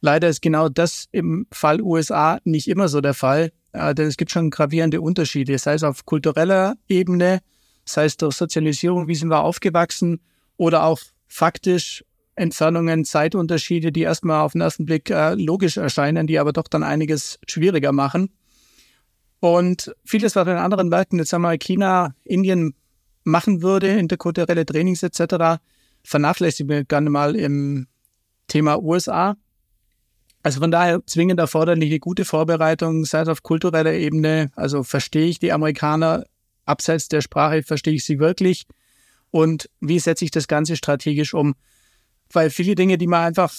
Leider 0.00 0.28
ist 0.28 0.42
genau 0.42 0.68
das 0.68 1.06
im 1.12 1.46
Fall 1.52 1.80
USA 1.80 2.40
nicht 2.42 2.66
immer 2.66 2.88
so 2.88 3.00
der 3.00 3.14
Fall. 3.14 3.52
Äh, 3.72 3.94
denn 3.94 4.06
es 4.06 4.16
gibt 4.16 4.30
schon 4.30 4.50
gravierende 4.50 5.00
Unterschiede, 5.00 5.58
sei 5.58 5.74
es 5.74 5.82
auf 5.82 6.04
kultureller 6.04 6.74
Ebene, 6.88 7.40
sei 7.84 8.04
es 8.04 8.16
durch 8.16 8.36
Sozialisierung, 8.36 9.08
wie 9.08 9.14
sind 9.14 9.28
wir 9.28 9.40
aufgewachsen, 9.42 10.20
oder 10.56 10.84
auch 10.84 11.00
faktisch 11.26 12.04
Entfernungen, 12.34 13.04
Zeitunterschiede, 13.04 13.92
die 13.92 14.02
erstmal 14.02 14.42
auf 14.42 14.52
den 14.52 14.60
ersten 14.60 14.86
Blick 14.86 15.10
äh, 15.10 15.34
logisch 15.34 15.76
erscheinen, 15.76 16.26
die 16.26 16.38
aber 16.38 16.52
doch 16.52 16.68
dann 16.68 16.82
einiges 16.82 17.38
schwieriger 17.46 17.92
machen. 17.92 18.30
Und 19.40 19.94
vieles, 20.04 20.36
was 20.36 20.46
in 20.46 20.54
anderen 20.54 20.88
Märkten, 20.88 21.18
jetzt 21.18 21.30
sagen 21.30 21.42
wir 21.42 21.58
China, 21.58 22.14
Indien 22.24 22.74
machen 23.24 23.62
würde, 23.62 23.88
interkulturelle 23.88 24.64
Trainings 24.64 25.02
etc., 25.02 25.60
vernachlässigen 26.04 26.68
wir 26.68 26.84
gerne 26.84 27.10
mal 27.10 27.36
im 27.36 27.86
Thema 28.48 28.80
USA. 28.82 29.36
Also 30.42 30.60
von 30.60 30.70
daher 30.70 31.00
zwingend 31.06 31.38
erforderliche 31.38 32.00
gute 32.00 32.24
Vorbereitung, 32.24 33.04
sei 33.04 33.20
es 33.20 33.28
auf 33.28 33.42
kultureller 33.42 33.92
Ebene. 33.92 34.50
Also 34.56 34.82
verstehe 34.82 35.26
ich 35.26 35.38
die 35.38 35.52
Amerikaner 35.52 36.24
abseits 36.64 37.08
der 37.08 37.20
Sprache, 37.20 37.62
verstehe 37.62 37.94
ich 37.94 38.04
sie 38.04 38.18
wirklich? 38.18 38.64
Und 39.30 39.70
wie 39.80 39.98
setze 39.98 40.24
ich 40.24 40.30
das 40.30 40.48
Ganze 40.48 40.76
strategisch 40.76 41.32
um? 41.32 41.54
Weil 42.32 42.50
viele 42.50 42.74
Dinge, 42.74 42.98
die 42.98 43.06
man 43.06 43.24
einfach 43.24 43.52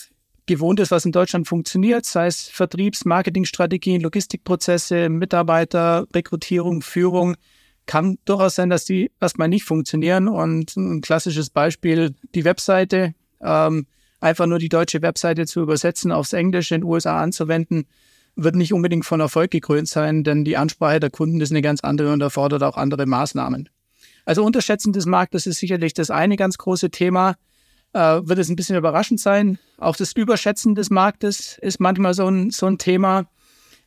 gewohnt 0.45 0.79
ist, 0.79 0.91
was 0.91 1.05
in 1.05 1.11
Deutschland 1.11 1.47
funktioniert, 1.47 2.05
sei 2.05 2.27
es 2.27 2.49
Vertriebs-, 2.49 3.05
Marketingstrategien, 3.05 4.01
Logistikprozesse, 4.01 5.09
Mitarbeiter, 5.09 6.05
Rekrutierung, 6.13 6.81
Führung, 6.81 7.35
kann 7.85 8.17
durchaus 8.25 8.55
sein, 8.55 8.69
dass 8.69 8.85
die 8.85 9.11
erstmal 9.19 9.47
nicht 9.47 9.63
funktionieren. 9.63 10.27
Und 10.27 10.75
ein 10.75 11.01
klassisches 11.01 11.49
Beispiel, 11.49 12.15
die 12.35 12.45
Webseite, 12.45 13.13
ähm, 13.41 13.87
einfach 14.23 14.47
nur 14.47 14.59
die 14.59 14.69
deutsche 14.69 15.01
Webseite 15.01 15.45
zu 15.45 15.61
übersetzen, 15.61 16.11
aufs 16.11 16.33
Englische 16.33 16.75
in 16.75 16.81
den 16.81 16.87
USA 16.87 17.21
anzuwenden, 17.21 17.85
wird 18.35 18.55
nicht 18.55 18.73
unbedingt 18.73 19.05
von 19.05 19.19
Erfolg 19.19 19.51
gekrönt 19.51 19.87
sein, 19.87 20.23
denn 20.23 20.43
die 20.43 20.57
Ansprache 20.57 20.99
der 20.99 21.11
Kunden 21.11 21.39
ist 21.41 21.51
eine 21.51 21.61
ganz 21.61 21.81
andere 21.81 22.11
und 22.11 22.21
erfordert 22.21 22.63
auch 22.63 22.77
andere 22.77 23.05
Maßnahmen. 23.05 23.69
Also 24.25 24.43
Unterschätzen 24.43 24.93
des 24.93 25.05
Marktes 25.05 25.45
ist 25.45 25.59
sicherlich 25.59 25.93
das 25.93 26.09
eine 26.09 26.37
ganz 26.37 26.57
große 26.57 26.89
Thema. 26.89 27.35
Äh, 27.91 28.21
wird 28.23 28.39
es 28.39 28.49
ein 28.49 28.55
bisschen 28.55 28.77
überraschend 28.77 29.19
sein. 29.19 29.59
Auch 29.77 29.95
das 29.95 30.13
Überschätzen 30.13 30.73
des 30.73 30.89
Marktes 30.89 31.59
ist 31.61 31.79
manchmal 31.79 32.13
so 32.13 32.27
ein, 32.27 32.49
so 32.49 32.65
ein 32.65 32.77
Thema. 32.77 33.25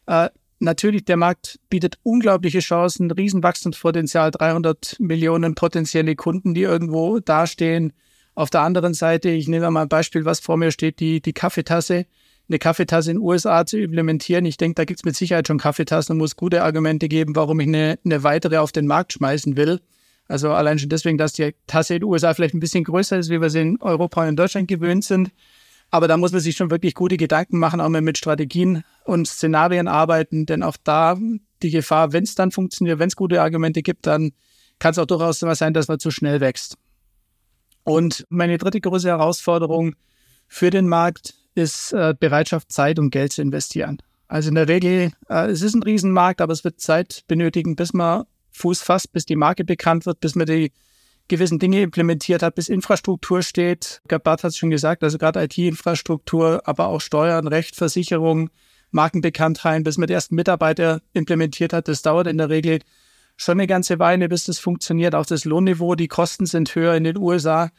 Äh, 0.06 0.28
natürlich, 0.60 1.06
der 1.06 1.16
Markt 1.16 1.58
bietet 1.70 1.98
unglaubliche 2.02 2.60
Chancen, 2.60 3.10
Riesenwachstumspotenzial, 3.10 4.30
300 4.30 4.96
Millionen 5.00 5.54
potenzielle 5.54 6.14
Kunden, 6.14 6.54
die 6.54 6.62
irgendwo 6.62 7.18
dastehen. 7.18 7.94
Auf 8.36 8.50
der 8.50 8.60
anderen 8.60 8.92
Seite, 8.92 9.30
ich 9.30 9.48
nehme 9.48 9.70
mal 9.70 9.82
ein 9.82 9.88
Beispiel, 9.88 10.26
was 10.26 10.40
vor 10.40 10.58
mir 10.58 10.70
steht, 10.70 11.00
die, 11.00 11.22
die 11.22 11.32
Kaffeetasse. 11.32 12.04
Eine 12.48 12.58
Kaffeetasse 12.58 13.10
in 13.10 13.16
den 13.16 13.22
USA 13.22 13.64
zu 13.64 13.80
implementieren. 13.80 14.44
Ich 14.44 14.58
denke, 14.58 14.74
da 14.74 14.84
gibt 14.84 15.00
es 15.00 15.04
mit 15.04 15.16
Sicherheit 15.16 15.48
schon 15.48 15.58
Kaffeetassen 15.58 16.12
und 16.12 16.18
muss 16.18 16.36
gute 16.36 16.62
Argumente 16.62 17.08
geben, 17.08 17.34
warum 17.34 17.58
ich 17.60 17.66
eine, 17.66 17.98
eine 18.04 18.22
weitere 18.24 18.58
auf 18.58 18.72
den 18.72 18.86
Markt 18.86 19.14
schmeißen 19.14 19.56
will. 19.56 19.80
Also 20.28 20.52
allein 20.52 20.78
schon 20.78 20.90
deswegen, 20.90 21.16
dass 21.16 21.32
die 21.32 21.54
Tasse 21.66 21.94
in 21.94 22.00
den 22.00 22.10
USA 22.10 22.34
vielleicht 22.34 22.52
ein 22.52 22.60
bisschen 22.60 22.84
größer 22.84 23.18
ist, 23.18 23.30
wie 23.30 23.40
wir 23.40 23.48
sie 23.48 23.62
in 23.62 23.80
Europa 23.80 24.20
und 24.20 24.28
in 24.28 24.36
Deutschland 24.36 24.68
gewöhnt 24.68 25.04
sind. 25.04 25.30
Aber 25.90 26.06
da 26.06 26.18
muss 26.18 26.32
man 26.32 26.42
sich 26.42 26.56
schon 26.56 26.70
wirklich 26.70 26.94
gute 26.94 27.16
Gedanken 27.16 27.58
machen, 27.58 27.80
auch 27.80 27.88
mal 27.88 28.02
mit 28.02 28.18
Strategien 28.18 28.84
und 29.04 29.26
Szenarien 29.26 29.88
arbeiten, 29.88 30.44
denn 30.44 30.62
auch 30.62 30.76
da 30.84 31.16
die 31.62 31.70
Gefahr, 31.70 32.12
wenn 32.12 32.24
es 32.24 32.34
dann 32.34 32.50
funktioniert, 32.50 32.98
wenn 32.98 33.08
es 33.08 33.16
gute 33.16 33.40
Argumente 33.40 33.82
gibt, 33.82 34.06
dann 34.06 34.32
kann 34.78 34.90
es 34.90 34.98
auch 34.98 35.06
durchaus 35.06 35.40
mal 35.40 35.54
sein, 35.54 35.72
dass 35.72 35.88
man 35.88 35.98
zu 35.98 36.10
schnell 36.10 36.40
wächst. 36.40 36.76
Und 37.86 38.26
meine 38.30 38.58
dritte 38.58 38.80
große 38.80 39.06
Herausforderung 39.06 39.94
für 40.48 40.70
den 40.70 40.88
Markt 40.88 41.34
ist 41.54 41.92
äh, 41.92 42.14
Bereitschaft, 42.18 42.72
Zeit 42.72 42.98
und 42.98 43.10
Geld 43.10 43.32
zu 43.32 43.42
investieren. 43.42 44.02
Also 44.26 44.48
in 44.48 44.56
der 44.56 44.66
Regel, 44.66 45.12
äh, 45.28 45.46
es 45.46 45.62
ist 45.62 45.74
ein 45.74 45.84
Riesenmarkt, 45.84 46.40
aber 46.40 46.52
es 46.52 46.64
wird 46.64 46.80
Zeit 46.80 47.22
benötigen, 47.28 47.76
bis 47.76 47.92
man 47.92 48.24
Fuß 48.50 48.82
fasst, 48.82 49.12
bis 49.12 49.24
die 49.24 49.36
Marke 49.36 49.64
bekannt 49.64 50.04
wird, 50.04 50.18
bis 50.18 50.34
man 50.34 50.46
die 50.46 50.72
gewissen 51.28 51.60
Dinge 51.60 51.80
implementiert 51.80 52.42
hat, 52.42 52.56
bis 52.56 52.68
Infrastruktur 52.68 53.42
steht. 53.42 54.02
Bart 54.08 54.42
hat 54.42 54.50
es 54.50 54.56
schon 54.56 54.70
gesagt, 54.70 55.04
also 55.04 55.16
gerade 55.16 55.44
IT-Infrastruktur, 55.44 56.62
aber 56.64 56.88
auch 56.88 57.00
Steuern, 57.00 57.46
Recht, 57.46 57.76
Versicherung, 57.76 58.50
Markenbekanntheit, 58.90 59.84
bis 59.84 59.96
man 59.96 60.08
die 60.08 60.14
ersten 60.14 60.34
Mitarbeiter 60.34 61.02
implementiert 61.12 61.72
hat. 61.72 61.86
Das 61.86 62.02
dauert 62.02 62.26
in 62.26 62.38
der 62.38 62.48
Regel 62.48 62.80
schon 63.36 63.58
eine 63.58 63.66
ganze 63.66 63.98
Weile, 63.98 64.28
bis 64.28 64.44
das 64.44 64.58
funktioniert. 64.58 65.14
Auch 65.14 65.26
das 65.26 65.44
Lohnniveau, 65.44 65.94
die 65.94 66.08
Kosten 66.08 66.46
sind 66.46 66.74
höher 66.74 66.94
in 66.94 67.04
den 67.04 67.18
USA. 67.18 67.70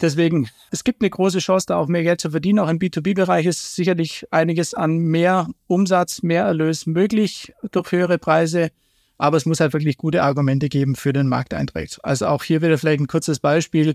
Deswegen, 0.00 0.48
es 0.70 0.82
gibt 0.82 1.02
eine 1.02 1.10
große 1.10 1.38
Chance, 1.38 1.66
da 1.68 1.76
auch 1.76 1.86
mehr 1.86 2.02
Geld 2.02 2.20
zu 2.20 2.30
verdienen. 2.30 2.58
Auch 2.58 2.68
im 2.68 2.78
B2B-Bereich 2.78 3.46
ist 3.46 3.76
sicherlich 3.76 4.26
einiges 4.32 4.74
an 4.74 4.98
mehr 4.98 5.48
Umsatz, 5.68 6.22
mehr 6.22 6.44
Erlös 6.44 6.86
möglich 6.86 7.52
durch 7.70 7.92
höhere 7.92 8.18
Preise. 8.18 8.70
Aber 9.16 9.36
es 9.36 9.46
muss 9.46 9.60
halt 9.60 9.72
wirklich 9.72 9.96
gute 9.96 10.24
Argumente 10.24 10.68
geben 10.68 10.96
für 10.96 11.12
den 11.12 11.28
Markteintritt. 11.28 11.98
Also 12.02 12.26
auch 12.26 12.42
hier 12.42 12.60
wieder 12.60 12.76
vielleicht 12.76 13.00
ein 13.00 13.06
kurzes 13.06 13.38
Beispiel. 13.38 13.94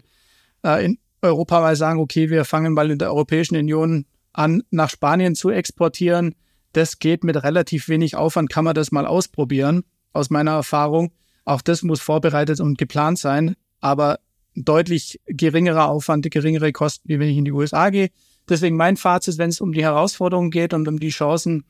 Äh, 0.64 0.86
in 0.86 0.98
Europa 1.22 1.60
mal 1.60 1.76
sagen, 1.76 2.00
okay, 2.00 2.30
wir 2.30 2.46
fangen 2.46 2.74
mal 2.74 2.90
in 2.90 3.00
der 3.00 3.10
Europäischen 3.10 3.58
Union 3.58 4.06
an, 4.32 4.64
nach 4.72 4.90
Spanien 4.90 5.36
zu 5.36 5.50
exportieren. 5.50 6.36
Das 6.72 7.00
geht 7.00 7.26
mit 7.26 7.44
relativ 7.44 7.90
wenig 7.90 8.16
Aufwand, 8.16 8.50
kann 8.50 8.64
man 8.64 8.76
das 8.76 8.92
mal 8.92 9.06
ausprobieren, 9.06 9.84
aus 10.14 10.30
meiner 10.30 10.52
Erfahrung. 10.52 11.12
Auch 11.46 11.62
das 11.62 11.84
muss 11.84 12.02
vorbereitet 12.02 12.60
und 12.60 12.78
geplant 12.78 13.20
sein, 13.20 13.56
aber 13.80 14.20
deutlich 14.56 15.20
geringerer 15.26 15.88
Aufwand, 15.88 16.30
geringere 16.30 16.72
Kosten, 16.72 17.08
wie 17.08 17.20
wenn 17.20 17.30
ich 17.30 17.38
in 17.38 17.46
die 17.46 17.52
USA 17.52 17.90
gehe. 17.90 18.10
Deswegen 18.48 18.76
mein 18.76 18.98
Fazit, 18.98 19.38
wenn 19.38 19.50
es 19.50 19.62
um 19.62 19.74
die 19.74 19.84
Herausforderungen 19.84 20.52
geht 20.52 20.74
und 20.74 20.88
um 20.88 21.00
die 21.00 21.10
Chancen, 21.10 21.66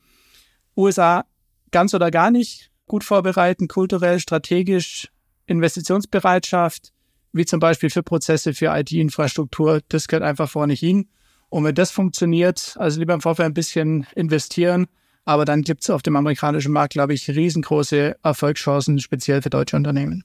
USA 0.76 1.24
ganz 1.70 1.94
oder 1.94 2.10
gar 2.10 2.30
nicht, 2.30 2.70
gut 2.86 3.04
vorbereiten, 3.04 3.68
kulturell, 3.68 4.18
strategisch, 4.18 5.08
Investitionsbereitschaft, 5.46 6.92
wie 7.32 7.44
zum 7.44 7.60
Beispiel 7.60 7.90
für 7.90 8.02
Prozesse, 8.02 8.54
für 8.54 8.76
IT-Infrastruktur, 8.76 9.80
das 9.88 10.08
gehört 10.08 10.24
einfach 10.24 10.48
vorne 10.48 10.72
hin. 10.72 11.08
Und 11.48 11.64
wenn 11.64 11.74
das 11.74 11.90
funktioniert, 11.90 12.76
also 12.78 12.98
lieber 12.98 13.14
im 13.14 13.20
Vorfeld 13.20 13.46
ein 13.46 13.54
bisschen 13.54 14.06
investieren, 14.14 14.86
aber 15.24 15.44
dann 15.44 15.62
gibt 15.62 15.82
es 15.82 15.90
auf 15.90 16.02
dem 16.02 16.16
amerikanischen 16.16 16.72
Markt, 16.72 16.94
glaube 16.94 17.14
ich, 17.14 17.28
riesengroße 17.28 18.16
Erfolgschancen, 18.22 18.98
speziell 18.98 19.42
für 19.42 19.50
deutsche 19.50 19.76
Unternehmen. 19.76 20.24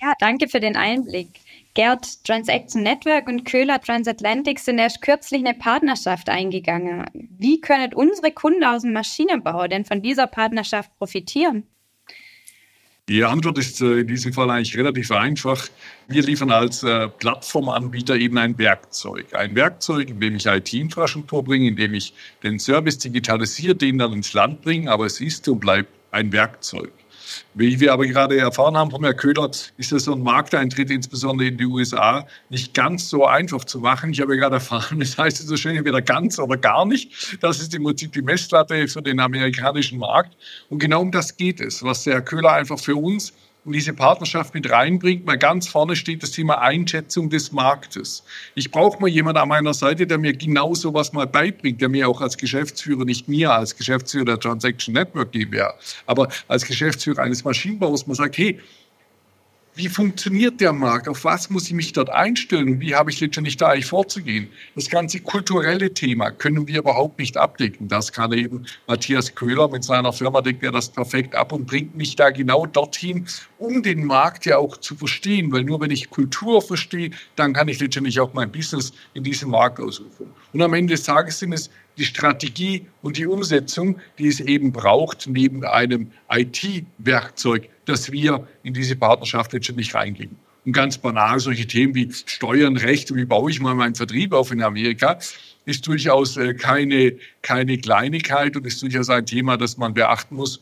Ja, 0.00 0.14
danke 0.18 0.48
für 0.48 0.58
den 0.58 0.74
Einblick. 0.74 1.28
Gerd 1.74 2.24
Transaction 2.24 2.82
Network 2.82 3.28
und 3.28 3.44
Köhler 3.44 3.80
Transatlantic 3.80 4.58
sind 4.58 4.78
erst 4.78 5.00
kürzlich 5.00 5.44
eine 5.44 5.54
Partnerschaft 5.54 6.28
eingegangen. 6.28 7.06
Wie 7.14 7.60
können 7.60 7.94
unsere 7.94 8.32
Kunden 8.32 8.64
aus 8.64 8.82
dem 8.82 8.92
Maschinenbau 8.92 9.68
denn 9.68 9.84
von 9.84 10.02
dieser 10.02 10.26
Partnerschaft 10.26 10.90
profitieren? 10.98 11.68
Die 13.12 13.24
Antwort 13.24 13.58
ist 13.58 13.78
äh, 13.82 13.98
in 13.98 14.06
diesem 14.06 14.32
Fall 14.32 14.48
eigentlich 14.48 14.74
relativ 14.74 15.10
einfach. 15.10 15.68
Wir 16.08 16.22
liefern 16.22 16.50
als 16.50 16.82
äh, 16.82 17.08
Plattformanbieter 17.08 18.16
eben 18.16 18.38
ein 18.38 18.56
Werkzeug. 18.56 19.34
Ein 19.34 19.54
Werkzeug, 19.54 20.08
in 20.08 20.18
dem 20.18 20.36
ich 20.36 20.46
IT-Infrastruktur 20.46 21.44
bringe, 21.44 21.68
in 21.68 21.76
dem 21.76 21.92
ich 21.92 22.14
den 22.42 22.58
Service 22.58 22.96
digitalisiere, 22.96 23.74
den 23.74 23.98
dann 23.98 24.14
ins 24.14 24.32
Land 24.32 24.62
bringe, 24.62 24.90
aber 24.90 25.04
es 25.04 25.20
ist 25.20 25.46
und 25.48 25.60
bleibt 25.60 25.90
ein 26.10 26.32
Werkzeug. 26.32 26.90
Wie 27.54 27.80
wir 27.80 27.92
aber 27.92 28.06
gerade 28.06 28.38
erfahren 28.38 28.76
haben 28.76 28.90
von 28.90 29.02
Herrn 29.02 29.16
Köhler, 29.16 29.50
ist 29.76 29.92
das 29.92 30.04
so 30.04 30.14
ein 30.14 30.22
Markteintritt, 30.22 30.90
insbesondere 30.90 31.48
in 31.48 31.58
die 31.58 31.66
USA, 31.66 32.26
nicht 32.48 32.74
ganz 32.74 33.08
so 33.08 33.26
einfach 33.26 33.64
zu 33.64 33.80
machen. 33.80 34.12
Ich 34.12 34.20
habe 34.20 34.36
gerade 34.36 34.56
erfahren, 34.56 34.98
das 35.00 35.18
heißt 35.18 35.38
so 35.46 35.56
schön 35.56 35.76
entweder 35.76 36.02
ganz 36.02 36.38
oder 36.38 36.56
gar 36.56 36.86
nicht. 36.86 37.38
Das 37.40 37.60
ist 37.60 37.74
im 37.74 37.84
Prinzip 37.84 38.12
die 38.12 38.22
Messlatte 38.22 38.88
für 38.88 39.02
den 39.02 39.20
amerikanischen 39.20 39.98
Markt. 39.98 40.36
Und 40.68 40.78
genau 40.78 41.02
um 41.02 41.10
das 41.10 41.36
geht 41.36 41.60
es, 41.60 41.82
was 41.82 42.04
der 42.04 42.14
Herr 42.14 42.22
Köhler 42.22 42.52
einfach 42.52 42.78
für 42.78 42.96
uns 42.96 43.32
und 43.64 43.74
diese 43.74 43.92
Partnerschaft 43.92 44.54
mit 44.54 44.68
reinbringt, 44.70 45.24
mal 45.24 45.38
ganz 45.38 45.68
vorne 45.68 45.94
steht 45.94 46.22
das 46.22 46.32
Thema 46.32 46.60
Einschätzung 46.60 47.30
des 47.30 47.52
Marktes. 47.52 48.24
Ich 48.54 48.70
brauche 48.70 49.00
mal 49.00 49.08
jemanden 49.08 49.40
an 49.40 49.48
meiner 49.48 49.72
Seite, 49.72 50.06
der 50.06 50.18
mir 50.18 50.32
genau 50.32 50.74
sowas 50.74 51.12
mal 51.12 51.26
beibringt, 51.26 51.80
der 51.80 51.88
mir 51.88 52.08
auch 52.08 52.20
als 52.20 52.36
Geschäftsführer, 52.36 53.04
nicht 53.04 53.28
mir 53.28 53.52
als 53.52 53.76
Geschäftsführer 53.76 54.24
der 54.24 54.40
Transaction 54.40 54.94
Network 54.94 55.32
GmbH, 55.32 55.74
aber 56.06 56.28
als 56.48 56.64
Geschäftsführer 56.64 57.22
eines 57.22 57.44
Maschinenbaus, 57.44 58.06
man 58.06 58.16
sagt, 58.16 58.36
hey, 58.36 58.58
wie 59.74 59.88
funktioniert 59.88 60.60
der 60.60 60.72
Markt? 60.74 61.08
Auf 61.08 61.24
was 61.24 61.48
muss 61.48 61.66
ich 61.66 61.72
mich 61.72 61.92
dort 61.92 62.10
einstellen? 62.10 62.80
Wie 62.80 62.94
habe 62.94 63.10
ich 63.10 63.20
letztendlich 63.20 63.56
da 63.56 63.68
eigentlich 63.68 63.86
vorzugehen? 63.86 64.48
Das 64.74 64.90
ganze 64.90 65.20
kulturelle 65.20 65.94
Thema 65.94 66.30
können 66.30 66.68
wir 66.68 66.80
überhaupt 66.80 67.18
nicht 67.18 67.38
abdecken. 67.38 67.88
Das 67.88 68.12
kann 68.12 68.32
eben 68.32 68.66
Matthias 68.86 69.34
Köhler 69.34 69.68
mit 69.68 69.82
seiner 69.82 70.12
Firma, 70.12 70.42
deckt 70.42 70.62
er 70.62 70.72
das 70.72 70.90
perfekt 70.90 71.34
ab 71.34 71.52
und 71.52 71.66
bringt 71.66 71.96
mich 71.96 72.16
da 72.16 72.30
genau 72.30 72.66
dorthin, 72.66 73.26
um 73.58 73.82
den 73.82 74.04
Markt 74.04 74.44
ja 74.44 74.58
auch 74.58 74.76
zu 74.76 74.94
verstehen. 74.94 75.50
Weil 75.52 75.64
nur 75.64 75.80
wenn 75.80 75.90
ich 75.90 76.10
Kultur 76.10 76.60
verstehe, 76.60 77.10
dann 77.36 77.54
kann 77.54 77.68
ich 77.68 77.80
letztendlich 77.80 78.20
auch 78.20 78.34
mein 78.34 78.52
Business 78.52 78.92
in 79.14 79.24
diesem 79.24 79.50
Markt 79.50 79.80
ausrufen. 79.80 80.26
Und 80.52 80.60
am 80.60 80.74
Ende 80.74 80.92
des 80.92 81.04
Tages 81.04 81.38
sind 81.38 81.54
es 81.54 81.70
die 81.96 82.04
Strategie 82.04 82.86
und 83.00 83.16
die 83.16 83.26
Umsetzung, 83.26 83.98
die 84.18 84.28
es 84.28 84.40
eben 84.40 84.72
braucht, 84.72 85.26
neben 85.26 85.64
einem 85.64 86.10
IT-Werkzeug, 86.30 87.68
das 87.84 88.12
wir 88.12 88.46
in 88.62 88.74
diese 88.74 88.96
Partnerschaft 88.96 89.52
letztendlich 89.52 89.94
reingeben. 89.94 90.36
Und 90.64 90.72
ganz 90.72 90.98
banal 90.98 91.40
solche 91.40 91.66
Themen 91.66 91.94
wie 91.94 92.10
Steuern, 92.12 92.76
Recht, 92.76 93.14
wie 93.14 93.24
baue 93.24 93.50
ich 93.50 93.60
mal 93.60 93.74
meinen 93.74 93.96
Vertrieb 93.96 94.32
auf 94.32 94.52
in 94.52 94.62
Amerika, 94.62 95.18
ist 95.64 95.86
durchaus 95.86 96.36
äh, 96.36 96.54
keine, 96.54 97.14
keine 97.42 97.78
Kleinigkeit 97.78 98.56
und 98.56 98.66
ist 98.66 98.80
durchaus 98.82 99.10
ein 99.10 99.26
Thema, 99.26 99.56
das 99.56 99.76
man 99.76 99.94
beachten 99.94 100.36
muss 100.36 100.60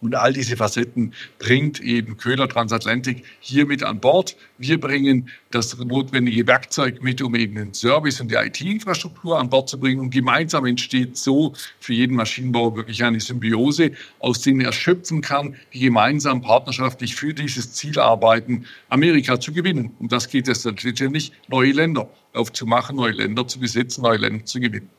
und 0.00 0.14
all 0.14 0.32
diese 0.32 0.56
Facetten 0.56 1.12
bringt 1.38 1.80
eben 1.80 2.16
Köhler 2.16 2.48
Transatlantic 2.48 3.24
hier 3.40 3.66
mit 3.66 3.82
an 3.82 4.00
Bord. 4.00 4.36
Wir 4.56 4.78
bringen 4.78 5.28
das 5.50 5.76
notwendige 5.76 6.46
Werkzeug 6.46 7.02
mit, 7.02 7.20
um 7.20 7.34
eben 7.34 7.56
den 7.56 7.74
Service 7.74 8.20
und 8.20 8.30
die 8.30 8.36
IT-Infrastruktur 8.36 9.38
an 9.38 9.50
Bord 9.50 9.68
zu 9.68 9.78
bringen. 9.80 10.00
Und 10.00 10.10
gemeinsam 10.10 10.66
entsteht 10.66 11.16
so 11.16 11.54
für 11.80 11.94
jeden 11.94 12.16
Maschinenbauer 12.16 12.76
wirklich 12.76 13.02
eine 13.02 13.20
Symbiose, 13.20 13.92
aus 14.20 14.42
denen 14.42 14.60
er 14.60 14.72
schöpfen 14.72 15.20
kann, 15.20 15.56
die 15.72 15.80
gemeinsam 15.80 16.42
partnerschaftlich 16.42 17.16
für 17.16 17.34
dieses 17.34 17.72
Ziel 17.72 17.98
arbeiten, 17.98 18.66
Amerika 18.88 19.40
zu 19.40 19.52
gewinnen. 19.52 19.92
Und 19.98 20.12
das 20.12 20.28
geht 20.28 20.48
es 20.48 20.64
letztendlich, 20.64 21.32
neue 21.48 21.72
Länder 21.72 22.08
aufzumachen, 22.34 22.96
neue 22.96 23.12
Länder 23.12 23.46
zu 23.48 23.58
besitzen, 23.58 24.02
neue 24.02 24.18
Länder 24.18 24.44
zu 24.44 24.60
gewinnen. 24.60 24.90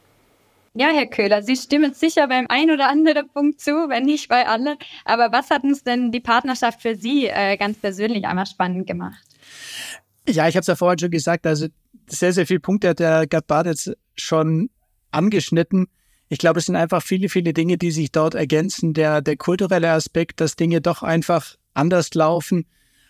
Ja, 0.76 0.90
Herr 0.94 1.08
Köhler, 1.08 1.42
Sie 1.42 1.56
stimmen 1.56 1.94
sicher 1.94 2.28
beim 2.28 2.46
einen 2.48 2.72
oder 2.72 2.90
anderen 2.90 3.28
Punkt 3.30 3.60
zu, 3.60 3.72
wenn 3.72 4.04
nicht 4.04 4.30
bei 4.30 4.48
allen. 4.48 4.78
Aber 5.04 5.32
was 5.32 5.50
hat 5.50 5.64
uns 5.64 5.84
denn 5.84 6.12
die 6.12 6.20
Partnerschaft 6.20 6.82
für 6.82 6.96
Sie 6.96 7.28
äh, 7.28 7.58
ganz 7.58 7.80
persönlich 7.80 8.26
einmal 8.26 8.46
spannend 8.46 8.88
gemacht? 8.88 9.24
Ja, 10.28 10.48
ich 10.48 10.56
habe 10.56 10.62
es 10.62 10.68
ja 10.68 10.76
vorhin 10.76 11.00
schon 11.00 11.12
gesagt, 11.12 11.48
also 11.48 11.68
sehr, 12.08 12.34
sehr 12.34 12.46
viele 12.46 12.60
Punkte 12.60 12.90
hat 12.90 13.00
der 13.00 13.26
Gabbat 13.26 13.66
jetzt 13.66 13.98
schon 14.16 14.70
angeschnitten. 15.12 15.88
Ich 16.28 16.38
glaube, 16.38 16.60
es 16.60 16.68
sind 16.68 16.76
einfach 16.76 17.02
viele, 17.02 17.30
viele 17.30 17.54
Dinge, 17.54 17.78
die 17.78 17.90
sich 17.90 18.12
dort 18.12 18.36
ergänzen. 18.36 18.94
Der, 18.94 19.22
der 19.22 19.38
kulturelle 19.38 19.92
Aspekt, 19.92 20.40
dass 20.40 20.56
Dinge 20.56 20.82
doch 20.82 21.02
einfach 21.02 21.56
anders 21.74 22.14
laufen. 22.14 22.68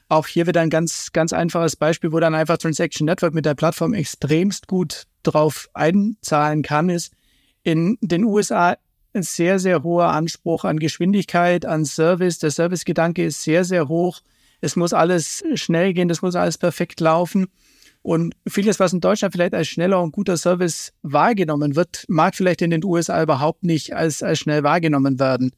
Auch 0.08 0.28
hier 0.28 0.48
wieder 0.48 0.62
ein 0.62 0.70
ganz, 0.70 1.12
ganz 1.12 1.34
einfaches 1.34 1.76
Beispiel, 1.76 2.14
wo 2.14 2.20
dann 2.20 2.34
einfach 2.34 2.58
Transaction 2.58 3.06
Network 3.06 3.34
mit 3.34 3.46
der 3.46 3.56
Plattform 3.56 3.94
extremst 3.94 4.68
gut 4.68 5.04
drauf 5.24 5.70
einzahlen 5.74 6.64
kann, 6.64 6.90
ist 6.90 7.12
in 7.64 7.98
den 8.02 8.24
USA 8.24 8.78
ein 9.14 9.24
sehr, 9.24 9.60
sehr 9.60 9.84
hoher 9.84 10.10
Anspruch 10.10 10.66
an 10.66 10.80
Geschwindigkeit, 10.80 11.66
an 11.66 11.86
Service. 11.86 12.40
Der 12.40 12.52
Servicegedanke 12.52 13.26
ist 13.26 13.44
sehr, 13.44 13.64
sehr 13.64 13.88
hoch. 13.88 14.22
Es 14.62 14.76
muss 14.76 14.94
alles 14.94 15.44
schnell 15.56 15.94
gehen, 15.94 16.10
es 16.10 16.22
muss 16.22 16.36
alles 16.36 16.58
perfekt 16.58 17.00
laufen. 17.00 17.48
Und 18.02 18.34
vieles, 18.48 18.80
was 18.80 18.94
in 18.94 19.02
Deutschland 19.02 19.34
vielleicht 19.34 19.54
als 19.54 19.68
schneller 19.68 20.02
und 20.02 20.12
guter 20.12 20.38
Service 20.38 20.94
wahrgenommen 21.02 21.76
wird, 21.76 22.06
mag 22.08 22.36
vielleicht 22.36 22.62
in 22.62 22.70
den 22.70 22.84
USA 22.84 23.22
überhaupt 23.22 23.64
nicht 23.64 23.96
als, 23.96 24.24
als 24.24 24.40
schnell 24.40 24.64
wahrgenommen 24.64 25.20
werden. 25.20 25.52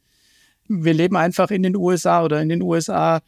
Wir 0.67 0.93
leben 0.93 1.15
einfach 1.17 1.51
in 1.51 1.63
den 1.63 1.75
USA 1.75 2.23
oder 2.23 2.41
in 2.41 2.49
den 2.49 2.61
USA 2.61 3.21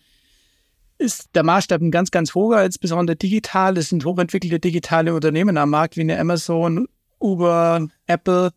ist 0.97 1.35
der 1.35 1.43
Maßstab 1.43 1.81
ein 1.81 1.91
ganz, 1.91 2.11
ganz 2.11 2.33
hoher, 2.33 2.63
insbesondere 2.63 3.15
digital. 3.15 3.77
Es 3.77 3.89
sind 3.89 4.05
hochentwickelte 4.05 4.59
digitale 4.59 5.13
Unternehmen 5.13 5.57
am 5.57 5.69
Markt 5.69 5.97
wie 5.97 6.01
eine 6.01 6.19
Amazon, 6.19 6.87
Uber, 7.19 7.87
Apple, 8.07 8.51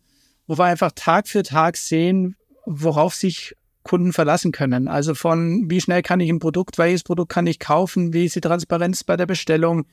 wo 0.47 0.57
wir 0.57 0.65
einfach 0.65 0.91
Tag 0.95 1.27
für 1.27 1.43
Tag 1.43 1.77
sehen, 1.77 2.35
worauf 2.65 3.13
sich 3.13 3.55
Kunden 3.83 4.13
verlassen 4.13 4.51
können. 4.51 4.87
Also 4.87 5.15
von 5.15 5.69
wie 5.69 5.81
schnell 5.81 6.01
kann 6.01 6.19
ich 6.19 6.29
ein 6.29 6.39
Produkt, 6.39 6.77
welches 6.77 7.03
Produkt 7.03 7.31
kann 7.31 7.47
ich 7.47 7.59
kaufen, 7.59 8.13
wie 8.13 8.25
ist 8.25 8.35
die 8.35 8.41
Transparenz 8.41 9.03
bei 9.03 9.15
der 9.15 9.25
Bestellung, 9.25 9.85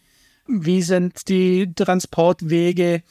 wie 0.47 0.83
sind 0.83 1.29
die 1.29 1.73
Transportwege, 1.75 3.03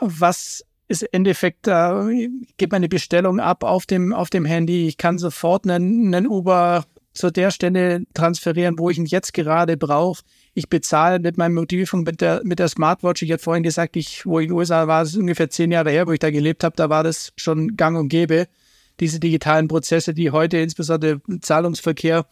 was 0.00 0.64
ist 0.88 1.02
im 1.02 1.08
Endeffekt, 1.12 1.68
äh, 1.68 2.28
gibt 2.56 2.74
eine 2.74 2.88
Bestellung 2.88 3.38
ab 3.40 3.64
auf 3.64 3.86
dem, 3.86 4.12
auf 4.12 4.30
dem 4.30 4.44
Handy, 4.44 4.88
ich 4.88 4.96
kann 4.96 5.18
sofort 5.18 5.68
einen, 5.68 6.14
einen 6.14 6.26
Uber 6.26 6.84
zu 7.12 7.30
der 7.30 7.50
Stelle 7.50 8.04
transferieren, 8.14 8.78
wo 8.78 8.90
ich 8.90 8.98
ihn 8.98 9.06
jetzt 9.06 9.34
gerade 9.34 9.76
brauche. 9.76 10.22
Ich 10.54 10.68
bezahle 10.68 11.18
mit 11.18 11.36
meinem 11.36 11.54
Mobilfunk, 11.54 12.06
mit 12.06 12.20
der, 12.20 12.40
mit 12.44 12.58
der 12.58 12.68
Smartwatch. 12.68 13.22
Ich 13.22 13.32
hatte 13.32 13.42
vorhin 13.42 13.62
gesagt, 13.62 13.96
ich, 13.96 14.24
wo 14.24 14.38
ich 14.38 14.44
in 14.44 14.50
den 14.50 14.58
USA 14.58 14.86
war, 14.86 15.02
das 15.02 15.10
ist 15.10 15.18
ungefähr 15.18 15.50
zehn 15.50 15.70
Jahre 15.70 15.90
her, 15.90 16.06
wo 16.06 16.12
ich 16.12 16.18
da 16.18 16.30
gelebt 16.30 16.64
habe, 16.64 16.76
da 16.76 16.88
war 16.88 17.04
das 17.04 17.32
schon 17.36 17.76
gang 17.76 17.98
und 17.98 18.08
gäbe. 18.08 18.48
Diese 19.00 19.20
digitalen 19.20 19.68
Prozesse, 19.68 20.14
die 20.14 20.30
heute 20.30 20.58
insbesondere 20.58 21.20
im 21.26 21.42
Zahlungsverkehr 21.42 22.26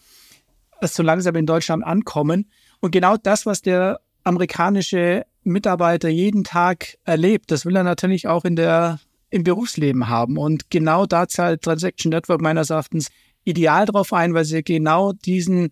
so 0.82 1.02
langsam 1.02 1.36
in 1.36 1.46
Deutschland 1.46 1.84
ankommen. 1.84 2.50
Und 2.80 2.90
genau 2.90 3.16
das, 3.16 3.46
was 3.46 3.62
der 3.62 4.00
amerikanische 4.24 5.24
Mitarbeiter 5.42 6.08
jeden 6.08 6.44
Tag 6.44 6.98
erlebt, 7.04 7.50
das 7.50 7.64
will 7.64 7.76
er 7.76 7.84
natürlich 7.84 8.28
auch 8.28 8.44
in 8.44 8.56
der, 8.56 9.00
im 9.30 9.44
Berufsleben 9.44 10.08
haben. 10.08 10.38
Und 10.38 10.70
genau 10.70 11.06
da 11.06 11.28
zahlt 11.28 11.62
Transaction 11.62 12.10
Network 12.10 12.40
meines 12.40 12.70
Erachtens 12.70 13.08
ideal 13.50 13.86
drauf 13.86 14.12
ein, 14.12 14.34
weil 14.34 14.44
sie 14.44 14.62
genau 14.62 15.12
diesen 15.12 15.70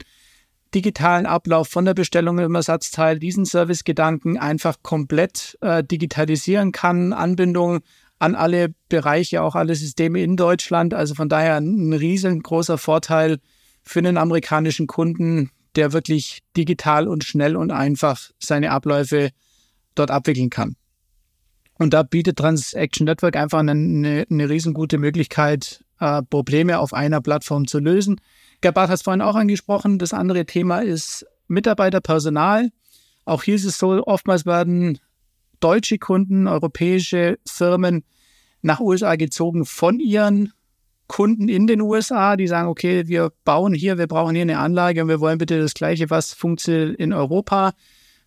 digitalen 0.74 1.26
Ablauf 1.26 1.68
von 1.68 1.84
der 1.84 1.94
Bestellung 1.94 2.38
im 2.38 2.54
Ersatzteil, 2.54 3.18
diesen 3.18 3.44
Servicegedanken 3.44 4.36
einfach 4.36 4.76
komplett 4.82 5.56
äh, 5.60 5.82
digitalisieren 5.82 6.72
kann, 6.72 7.12
Anbindung 7.12 7.80
an 8.18 8.34
alle 8.34 8.74
Bereiche, 8.88 9.42
auch 9.42 9.54
alle 9.54 9.74
Systeme 9.74 10.22
in 10.22 10.36
Deutschland. 10.36 10.92
Also 10.92 11.14
von 11.14 11.28
daher 11.28 11.56
ein 11.56 11.92
riesengroßer 11.92 12.76
Vorteil 12.76 13.38
für 13.82 14.00
einen 14.00 14.18
amerikanischen 14.18 14.86
Kunden, 14.86 15.50
der 15.76 15.92
wirklich 15.92 16.40
digital 16.56 17.08
und 17.08 17.24
schnell 17.24 17.56
und 17.56 17.70
einfach 17.70 18.30
seine 18.38 18.72
Abläufe 18.72 19.30
dort 19.94 20.10
abwickeln 20.10 20.50
kann. 20.50 20.76
Und 21.78 21.94
da 21.94 22.02
bietet 22.02 22.38
Transaction 22.38 23.04
Network 23.04 23.36
einfach 23.36 23.60
eine, 23.60 23.72
eine, 23.72 24.26
eine 24.28 24.48
riesengute 24.50 24.98
Möglichkeit, 24.98 25.84
äh, 26.00 26.22
Probleme 26.22 26.78
auf 26.78 26.92
einer 26.92 27.20
Plattform 27.20 27.66
zu 27.66 27.78
lösen. 27.78 28.20
Gabart 28.60 28.88
hat 28.88 28.96
es 28.96 29.02
vorhin 29.02 29.22
auch 29.22 29.36
angesprochen. 29.36 29.98
Das 29.98 30.12
andere 30.12 30.46
Thema 30.46 30.80
ist 30.80 31.26
Mitarbeiterpersonal. 31.46 32.70
Auch 33.24 33.42
hier 33.42 33.54
ist 33.54 33.64
es 33.64 33.78
so, 33.78 34.04
oftmals 34.06 34.46
werden 34.46 34.98
deutsche 35.60 35.98
Kunden, 35.98 36.46
europäische 36.46 37.38
Firmen 37.46 38.04
nach 38.62 38.80
USA 38.80 39.16
gezogen 39.16 39.64
von 39.64 40.00
ihren 40.00 40.52
Kunden 41.06 41.48
in 41.48 41.66
den 41.66 41.80
USA, 41.80 42.36
die 42.36 42.46
sagen, 42.46 42.68
okay, 42.68 43.08
wir 43.08 43.32
bauen 43.44 43.72
hier, 43.72 43.98
wir 43.98 44.06
brauchen 44.06 44.34
hier 44.34 44.42
eine 44.42 44.58
Anlage 44.58 45.02
und 45.02 45.08
wir 45.08 45.20
wollen 45.20 45.38
bitte 45.38 45.58
das 45.58 45.74
Gleiche, 45.74 46.10
was 46.10 46.34
funktioniert 46.34 46.96
in 46.96 47.12
Europa. 47.12 47.72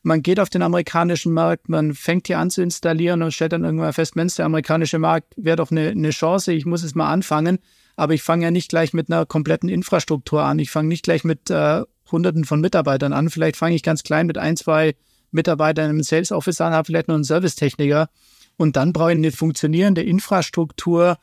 Man 0.03 0.23
geht 0.23 0.39
auf 0.39 0.49
den 0.49 0.63
amerikanischen 0.63 1.31
Markt, 1.31 1.69
man 1.69 1.93
fängt 1.93 2.27
hier 2.27 2.39
an 2.39 2.49
zu 2.49 2.63
installieren 2.63 3.21
und 3.21 3.33
stellt 3.33 3.53
dann 3.53 3.63
irgendwann 3.63 3.93
fest, 3.93 4.15
Mensch, 4.15 4.35
der 4.35 4.45
amerikanische 4.45 4.97
Markt 4.97 5.33
wäre 5.37 5.57
doch 5.57 5.69
eine, 5.69 5.89
eine 5.89 6.09
Chance, 6.09 6.53
ich 6.53 6.65
muss 6.65 6.83
es 6.83 6.95
mal 6.95 7.11
anfangen. 7.11 7.59
Aber 7.95 8.13
ich 8.13 8.23
fange 8.23 8.45
ja 8.45 8.51
nicht 8.51 8.69
gleich 8.69 8.93
mit 8.93 9.11
einer 9.11 9.25
kompletten 9.25 9.69
Infrastruktur 9.69 10.43
an. 10.43 10.57
Ich 10.57 10.71
fange 10.71 10.87
nicht 10.87 11.03
gleich 11.03 11.23
mit 11.23 11.51
äh, 11.51 11.83
Hunderten 12.11 12.45
von 12.45 12.61
Mitarbeitern 12.61 13.13
an. 13.13 13.29
Vielleicht 13.29 13.57
fange 13.57 13.75
ich 13.75 13.83
ganz 13.83 14.01
klein 14.01 14.25
mit 14.25 14.37
ein, 14.37 14.57
zwei 14.57 14.95
Mitarbeitern 15.31 15.89
im 15.89 16.03
Sales 16.03 16.31
Office 16.31 16.61
an, 16.61 16.73
habe 16.73 16.85
vielleicht 16.85 17.07
noch 17.07 17.15
einen 17.15 17.23
Servicetechniker. 17.23 18.09
Und 18.57 18.75
dann 18.75 18.93
brauche 18.93 19.11
ich 19.11 19.17
eine 19.17 19.31
funktionierende 19.31 20.01
Infrastruktur, 20.01 21.17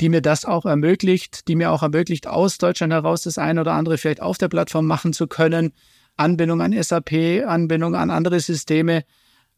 die 0.00 0.08
mir 0.08 0.22
das 0.22 0.44
auch 0.44 0.64
ermöglicht, 0.64 1.48
die 1.48 1.56
mir 1.56 1.72
auch 1.72 1.82
ermöglicht, 1.82 2.26
aus 2.26 2.58
Deutschland 2.58 2.92
heraus 2.92 3.22
das 3.22 3.38
eine 3.38 3.60
oder 3.60 3.72
andere 3.72 3.98
vielleicht 3.98 4.22
auf 4.22 4.38
der 4.38 4.48
Plattform 4.48 4.86
machen 4.86 5.12
zu 5.12 5.26
können. 5.26 5.72
Anbindung 6.18 6.60
an 6.60 6.72
SAP, 6.80 7.44
Anbindung 7.46 7.94
an 7.94 8.10
andere 8.10 8.40
Systeme. 8.40 9.04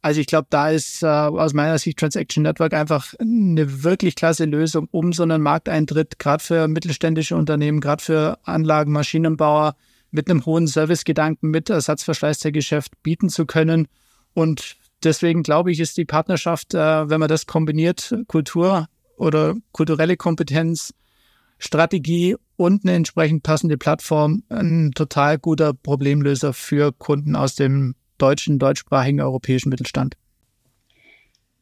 Also 0.02 0.20
ich 0.20 0.26
glaube, 0.26 0.46
da 0.50 0.70
ist 0.70 1.02
äh, 1.02 1.06
aus 1.06 1.52
meiner 1.52 1.76
Sicht 1.78 1.98
Transaction 1.98 2.42
Network 2.42 2.72
einfach 2.72 3.12
eine 3.18 3.82
wirklich 3.82 4.14
klasse 4.14 4.44
Lösung, 4.44 4.88
um 4.90 5.12
so 5.12 5.22
einen 5.22 5.42
Markteintritt 5.42 6.18
gerade 6.18 6.42
für 6.42 6.68
mittelständische 6.68 7.36
Unternehmen, 7.36 7.80
gerade 7.80 8.02
für 8.02 8.38
Anlagen, 8.44 8.92
Maschinenbauer 8.92 9.74
mit 10.10 10.30
einem 10.30 10.44
hohen 10.46 10.66
Servicegedanken, 10.66 11.50
mit 11.50 11.68
Ersatzverschleißtergeschäft 11.68 13.02
bieten 13.02 13.28
zu 13.28 13.46
können. 13.46 13.88
Und 14.32 14.76
deswegen 15.04 15.42
glaube 15.42 15.70
ich, 15.70 15.80
ist 15.80 15.96
die 15.96 16.06
Partnerschaft, 16.06 16.74
äh, 16.74 17.10
wenn 17.10 17.20
man 17.20 17.28
das 17.28 17.46
kombiniert, 17.46 18.14
Kultur 18.26 18.86
oder 19.16 19.54
kulturelle 19.72 20.16
Kompetenz, 20.16 20.94
Strategie 21.58 22.36
und 22.60 22.84
eine 22.84 22.94
entsprechend 22.94 23.42
passende 23.42 23.78
Plattform 23.78 24.42
ein 24.50 24.92
total 24.94 25.38
guter 25.38 25.72
Problemlöser 25.72 26.52
für 26.52 26.92
Kunden 26.92 27.34
aus 27.34 27.54
dem 27.54 27.94
deutschen, 28.18 28.58
deutschsprachigen 28.58 29.22
europäischen 29.22 29.70
Mittelstand. 29.70 30.16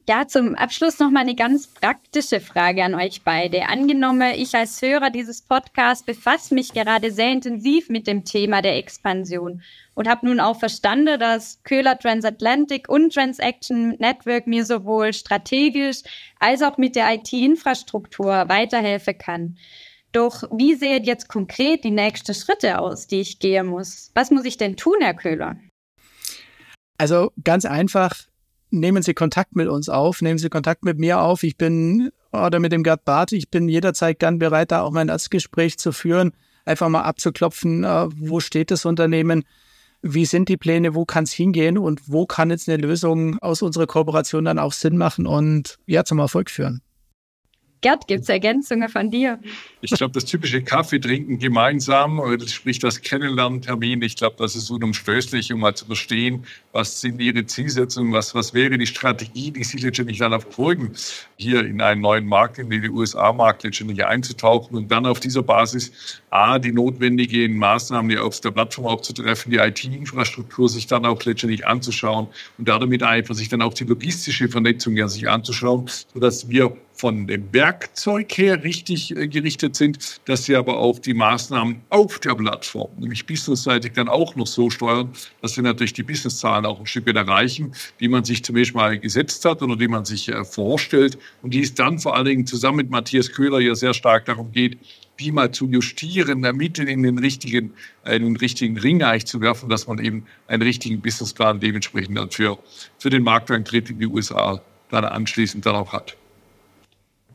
Ja, 0.08 0.26
zum 0.26 0.56
Abschluss 0.56 0.98
noch 0.98 1.10
mal 1.10 1.20
eine 1.20 1.36
ganz 1.36 1.68
praktische 1.68 2.40
Frage 2.40 2.82
an 2.82 2.96
euch 2.96 3.22
beide. 3.22 3.68
Angenommen, 3.68 4.32
ich 4.34 4.56
als 4.56 4.82
Hörer 4.82 5.10
dieses 5.10 5.42
Podcasts 5.42 6.04
befasse 6.04 6.52
mich 6.52 6.72
gerade 6.72 7.12
sehr 7.12 7.30
intensiv 7.30 7.90
mit 7.90 8.08
dem 8.08 8.24
Thema 8.24 8.60
der 8.60 8.76
Expansion 8.76 9.62
und 9.94 10.08
habe 10.08 10.26
nun 10.26 10.40
auch 10.40 10.58
verstanden, 10.58 11.20
dass 11.20 11.62
Köhler 11.62 11.96
Transatlantic 11.96 12.88
und 12.88 13.14
Transaction 13.14 13.90
Network 14.00 14.48
mir 14.48 14.64
sowohl 14.64 15.12
strategisch 15.12 15.98
als 16.40 16.62
auch 16.62 16.76
mit 16.76 16.96
der 16.96 17.14
IT-Infrastruktur 17.14 18.48
weiterhelfen 18.48 19.16
kann. 19.16 19.58
Doch 20.12 20.44
wie 20.50 20.74
sehen 20.74 21.04
jetzt 21.04 21.28
konkret 21.28 21.84
die 21.84 21.90
nächsten 21.90 22.34
Schritte 22.34 22.78
aus, 22.78 23.06
die 23.06 23.20
ich 23.20 23.38
gehen 23.38 23.66
muss? 23.66 24.10
Was 24.14 24.30
muss 24.30 24.44
ich 24.44 24.56
denn 24.56 24.76
tun, 24.76 24.96
Herr 25.00 25.14
Köhler? 25.14 25.56
Also 26.96 27.30
ganz 27.44 27.64
einfach, 27.64 28.14
nehmen 28.70 29.02
Sie 29.02 29.14
Kontakt 29.14 29.54
mit 29.54 29.68
uns 29.68 29.88
auf, 29.88 30.22
nehmen 30.22 30.38
Sie 30.38 30.48
Kontakt 30.48 30.84
mit 30.84 30.98
mir 30.98 31.20
auf. 31.20 31.42
Ich 31.42 31.56
bin, 31.56 32.10
oder 32.32 32.58
mit 32.58 32.72
dem 32.72 32.82
Gerd 32.82 33.04
Barth, 33.04 33.32
ich 33.32 33.50
bin 33.50 33.68
jederzeit 33.68 34.18
gern 34.18 34.38
bereit, 34.38 34.72
da 34.72 34.82
auch 34.82 34.90
mein 34.90 35.08
Erstgespräch 35.08 35.78
zu 35.78 35.92
führen, 35.92 36.32
einfach 36.64 36.88
mal 36.88 37.02
abzuklopfen, 37.02 37.84
äh, 37.84 38.06
wo 38.16 38.40
steht 38.40 38.70
das 38.70 38.84
Unternehmen, 38.84 39.44
wie 40.02 40.26
sind 40.26 40.48
die 40.48 40.56
Pläne, 40.56 40.94
wo 40.94 41.04
kann 41.04 41.24
es 41.24 41.32
hingehen 41.32 41.76
und 41.76 42.02
wo 42.06 42.26
kann 42.26 42.50
jetzt 42.50 42.68
eine 42.68 42.78
Lösung 42.80 43.38
aus 43.40 43.62
unserer 43.62 43.86
Kooperation 43.86 44.44
dann 44.44 44.58
auch 44.58 44.72
Sinn 44.72 44.96
machen 44.96 45.26
und 45.26 45.78
ja, 45.86 46.04
zum 46.04 46.18
Erfolg 46.18 46.50
führen. 46.50 46.82
Gerd, 47.80 48.08
gibt 48.08 48.22
es 48.22 48.28
Ergänzungen 48.28 48.88
von 48.88 49.10
dir? 49.10 49.38
Ich 49.80 49.92
glaube, 49.92 50.12
das 50.12 50.24
typische 50.24 50.62
Kaffee 50.62 50.98
trinken 50.98 51.38
gemeinsam, 51.38 52.20
sprich 52.46 52.80
das 52.80 53.00
Kennenlerntermin, 53.00 54.02
ich 54.02 54.16
glaube, 54.16 54.34
das 54.38 54.56
ist 54.56 54.68
unumstößlich, 54.70 55.52
um 55.52 55.60
mal 55.60 55.74
zu 55.76 55.86
verstehen, 55.86 56.44
was 56.72 57.00
sind 57.00 57.20
Ihre 57.20 57.46
Zielsetzungen, 57.46 58.12
was, 58.12 58.34
was 58.34 58.52
wäre 58.52 58.76
die 58.78 58.86
Strategie, 58.86 59.52
die 59.52 59.62
Sie 59.62 59.78
letztendlich 59.78 60.18
dann 60.18 60.32
verfolgen, 60.40 60.92
hier 61.36 61.64
in 61.64 61.80
einen 61.80 62.00
neuen 62.00 62.26
Markt, 62.26 62.58
in 62.58 62.68
den 62.68 62.90
USA-Markt 62.90 63.62
letztendlich 63.62 64.04
einzutauchen 64.04 64.76
und 64.76 64.90
dann 64.90 65.06
auf 65.06 65.20
dieser 65.20 65.44
Basis 65.44 66.20
A, 66.30 66.58
die 66.58 66.72
notwendigen 66.72 67.56
Maßnahmen 67.56 68.08
die 68.10 68.18
auf 68.18 68.40
der 68.40 68.50
Plattform 68.50 68.86
auch 68.86 69.02
zu 69.02 69.12
treffen, 69.12 69.50
die 69.50 69.58
IT-Infrastruktur 69.58 70.68
sich 70.68 70.88
dann 70.88 71.06
auch 71.06 71.22
letztendlich 71.24 71.66
anzuschauen 71.66 72.26
und 72.58 72.68
damit 72.68 73.02
einfach 73.04 73.34
sich 73.34 73.48
dann 73.48 73.62
auch 73.62 73.74
die 73.74 73.84
logistische 73.84 74.48
Vernetzung 74.48 74.96
ja 74.96 75.06
sich 75.06 75.28
anzuschauen, 75.28 75.88
sodass 76.12 76.48
wir 76.48 76.76
von 76.98 77.28
dem 77.28 77.52
Werkzeug 77.52 78.36
her 78.36 78.64
richtig 78.64 79.16
äh, 79.16 79.28
gerichtet 79.28 79.76
sind, 79.76 80.20
dass 80.24 80.44
sie 80.44 80.56
aber 80.56 80.78
auch 80.78 80.98
die 80.98 81.14
Maßnahmen 81.14 81.80
auf 81.90 82.18
der 82.18 82.34
Plattform, 82.34 82.90
nämlich 82.98 83.24
businessseitig, 83.24 83.92
dann 83.92 84.08
auch 84.08 84.34
noch 84.34 84.48
so 84.48 84.68
steuern, 84.68 85.10
dass 85.40 85.56
wir 85.56 85.62
natürlich 85.62 85.92
die 85.92 86.02
Businesszahlen 86.02 86.66
auch 86.66 86.80
ein 86.80 86.86
Stück 86.86 87.06
weit 87.06 87.14
erreichen, 87.14 87.72
die 88.00 88.08
man 88.08 88.24
sich 88.24 88.42
zunächst 88.42 88.74
mal 88.74 88.98
gesetzt 88.98 89.44
hat 89.44 89.62
oder 89.62 89.76
die 89.76 89.86
man 89.86 90.04
sich 90.04 90.28
äh, 90.28 90.44
vorstellt 90.44 91.18
und 91.42 91.54
die 91.54 91.62
es 91.62 91.72
dann 91.72 92.00
vor 92.00 92.16
allen 92.16 92.26
Dingen 92.26 92.46
zusammen 92.46 92.78
mit 92.78 92.90
Matthias 92.90 93.30
Köhler 93.30 93.60
ja 93.60 93.76
sehr 93.76 93.94
stark 93.94 94.24
darum 94.24 94.50
geht, 94.50 94.78
die 95.20 95.30
mal 95.30 95.52
zu 95.52 95.68
justieren, 95.68 96.42
damit 96.42 96.80
in 96.80 97.02
den 97.04 97.18
richtigen, 97.18 97.74
in 98.04 98.24
den 98.24 98.36
richtigen 98.36 98.76
Ring 98.76 99.02
eigentlich 99.04 99.26
zu 99.26 99.40
werfen, 99.40 99.68
dass 99.68 99.86
man 99.86 99.98
eben 99.98 100.26
einen 100.48 100.62
richtigen 100.62 101.00
Businessplan 101.00 101.60
dementsprechend 101.60 102.18
dann 102.18 102.30
für, 102.30 102.58
für 102.98 103.10
den 103.10 103.22
Markteintritt 103.22 103.88
in 103.90 104.00
die 104.00 104.06
USA 104.06 104.60
dann 104.90 105.04
anschließend 105.04 105.64
dann 105.64 105.76
auch 105.76 105.92
hat. 105.92 106.16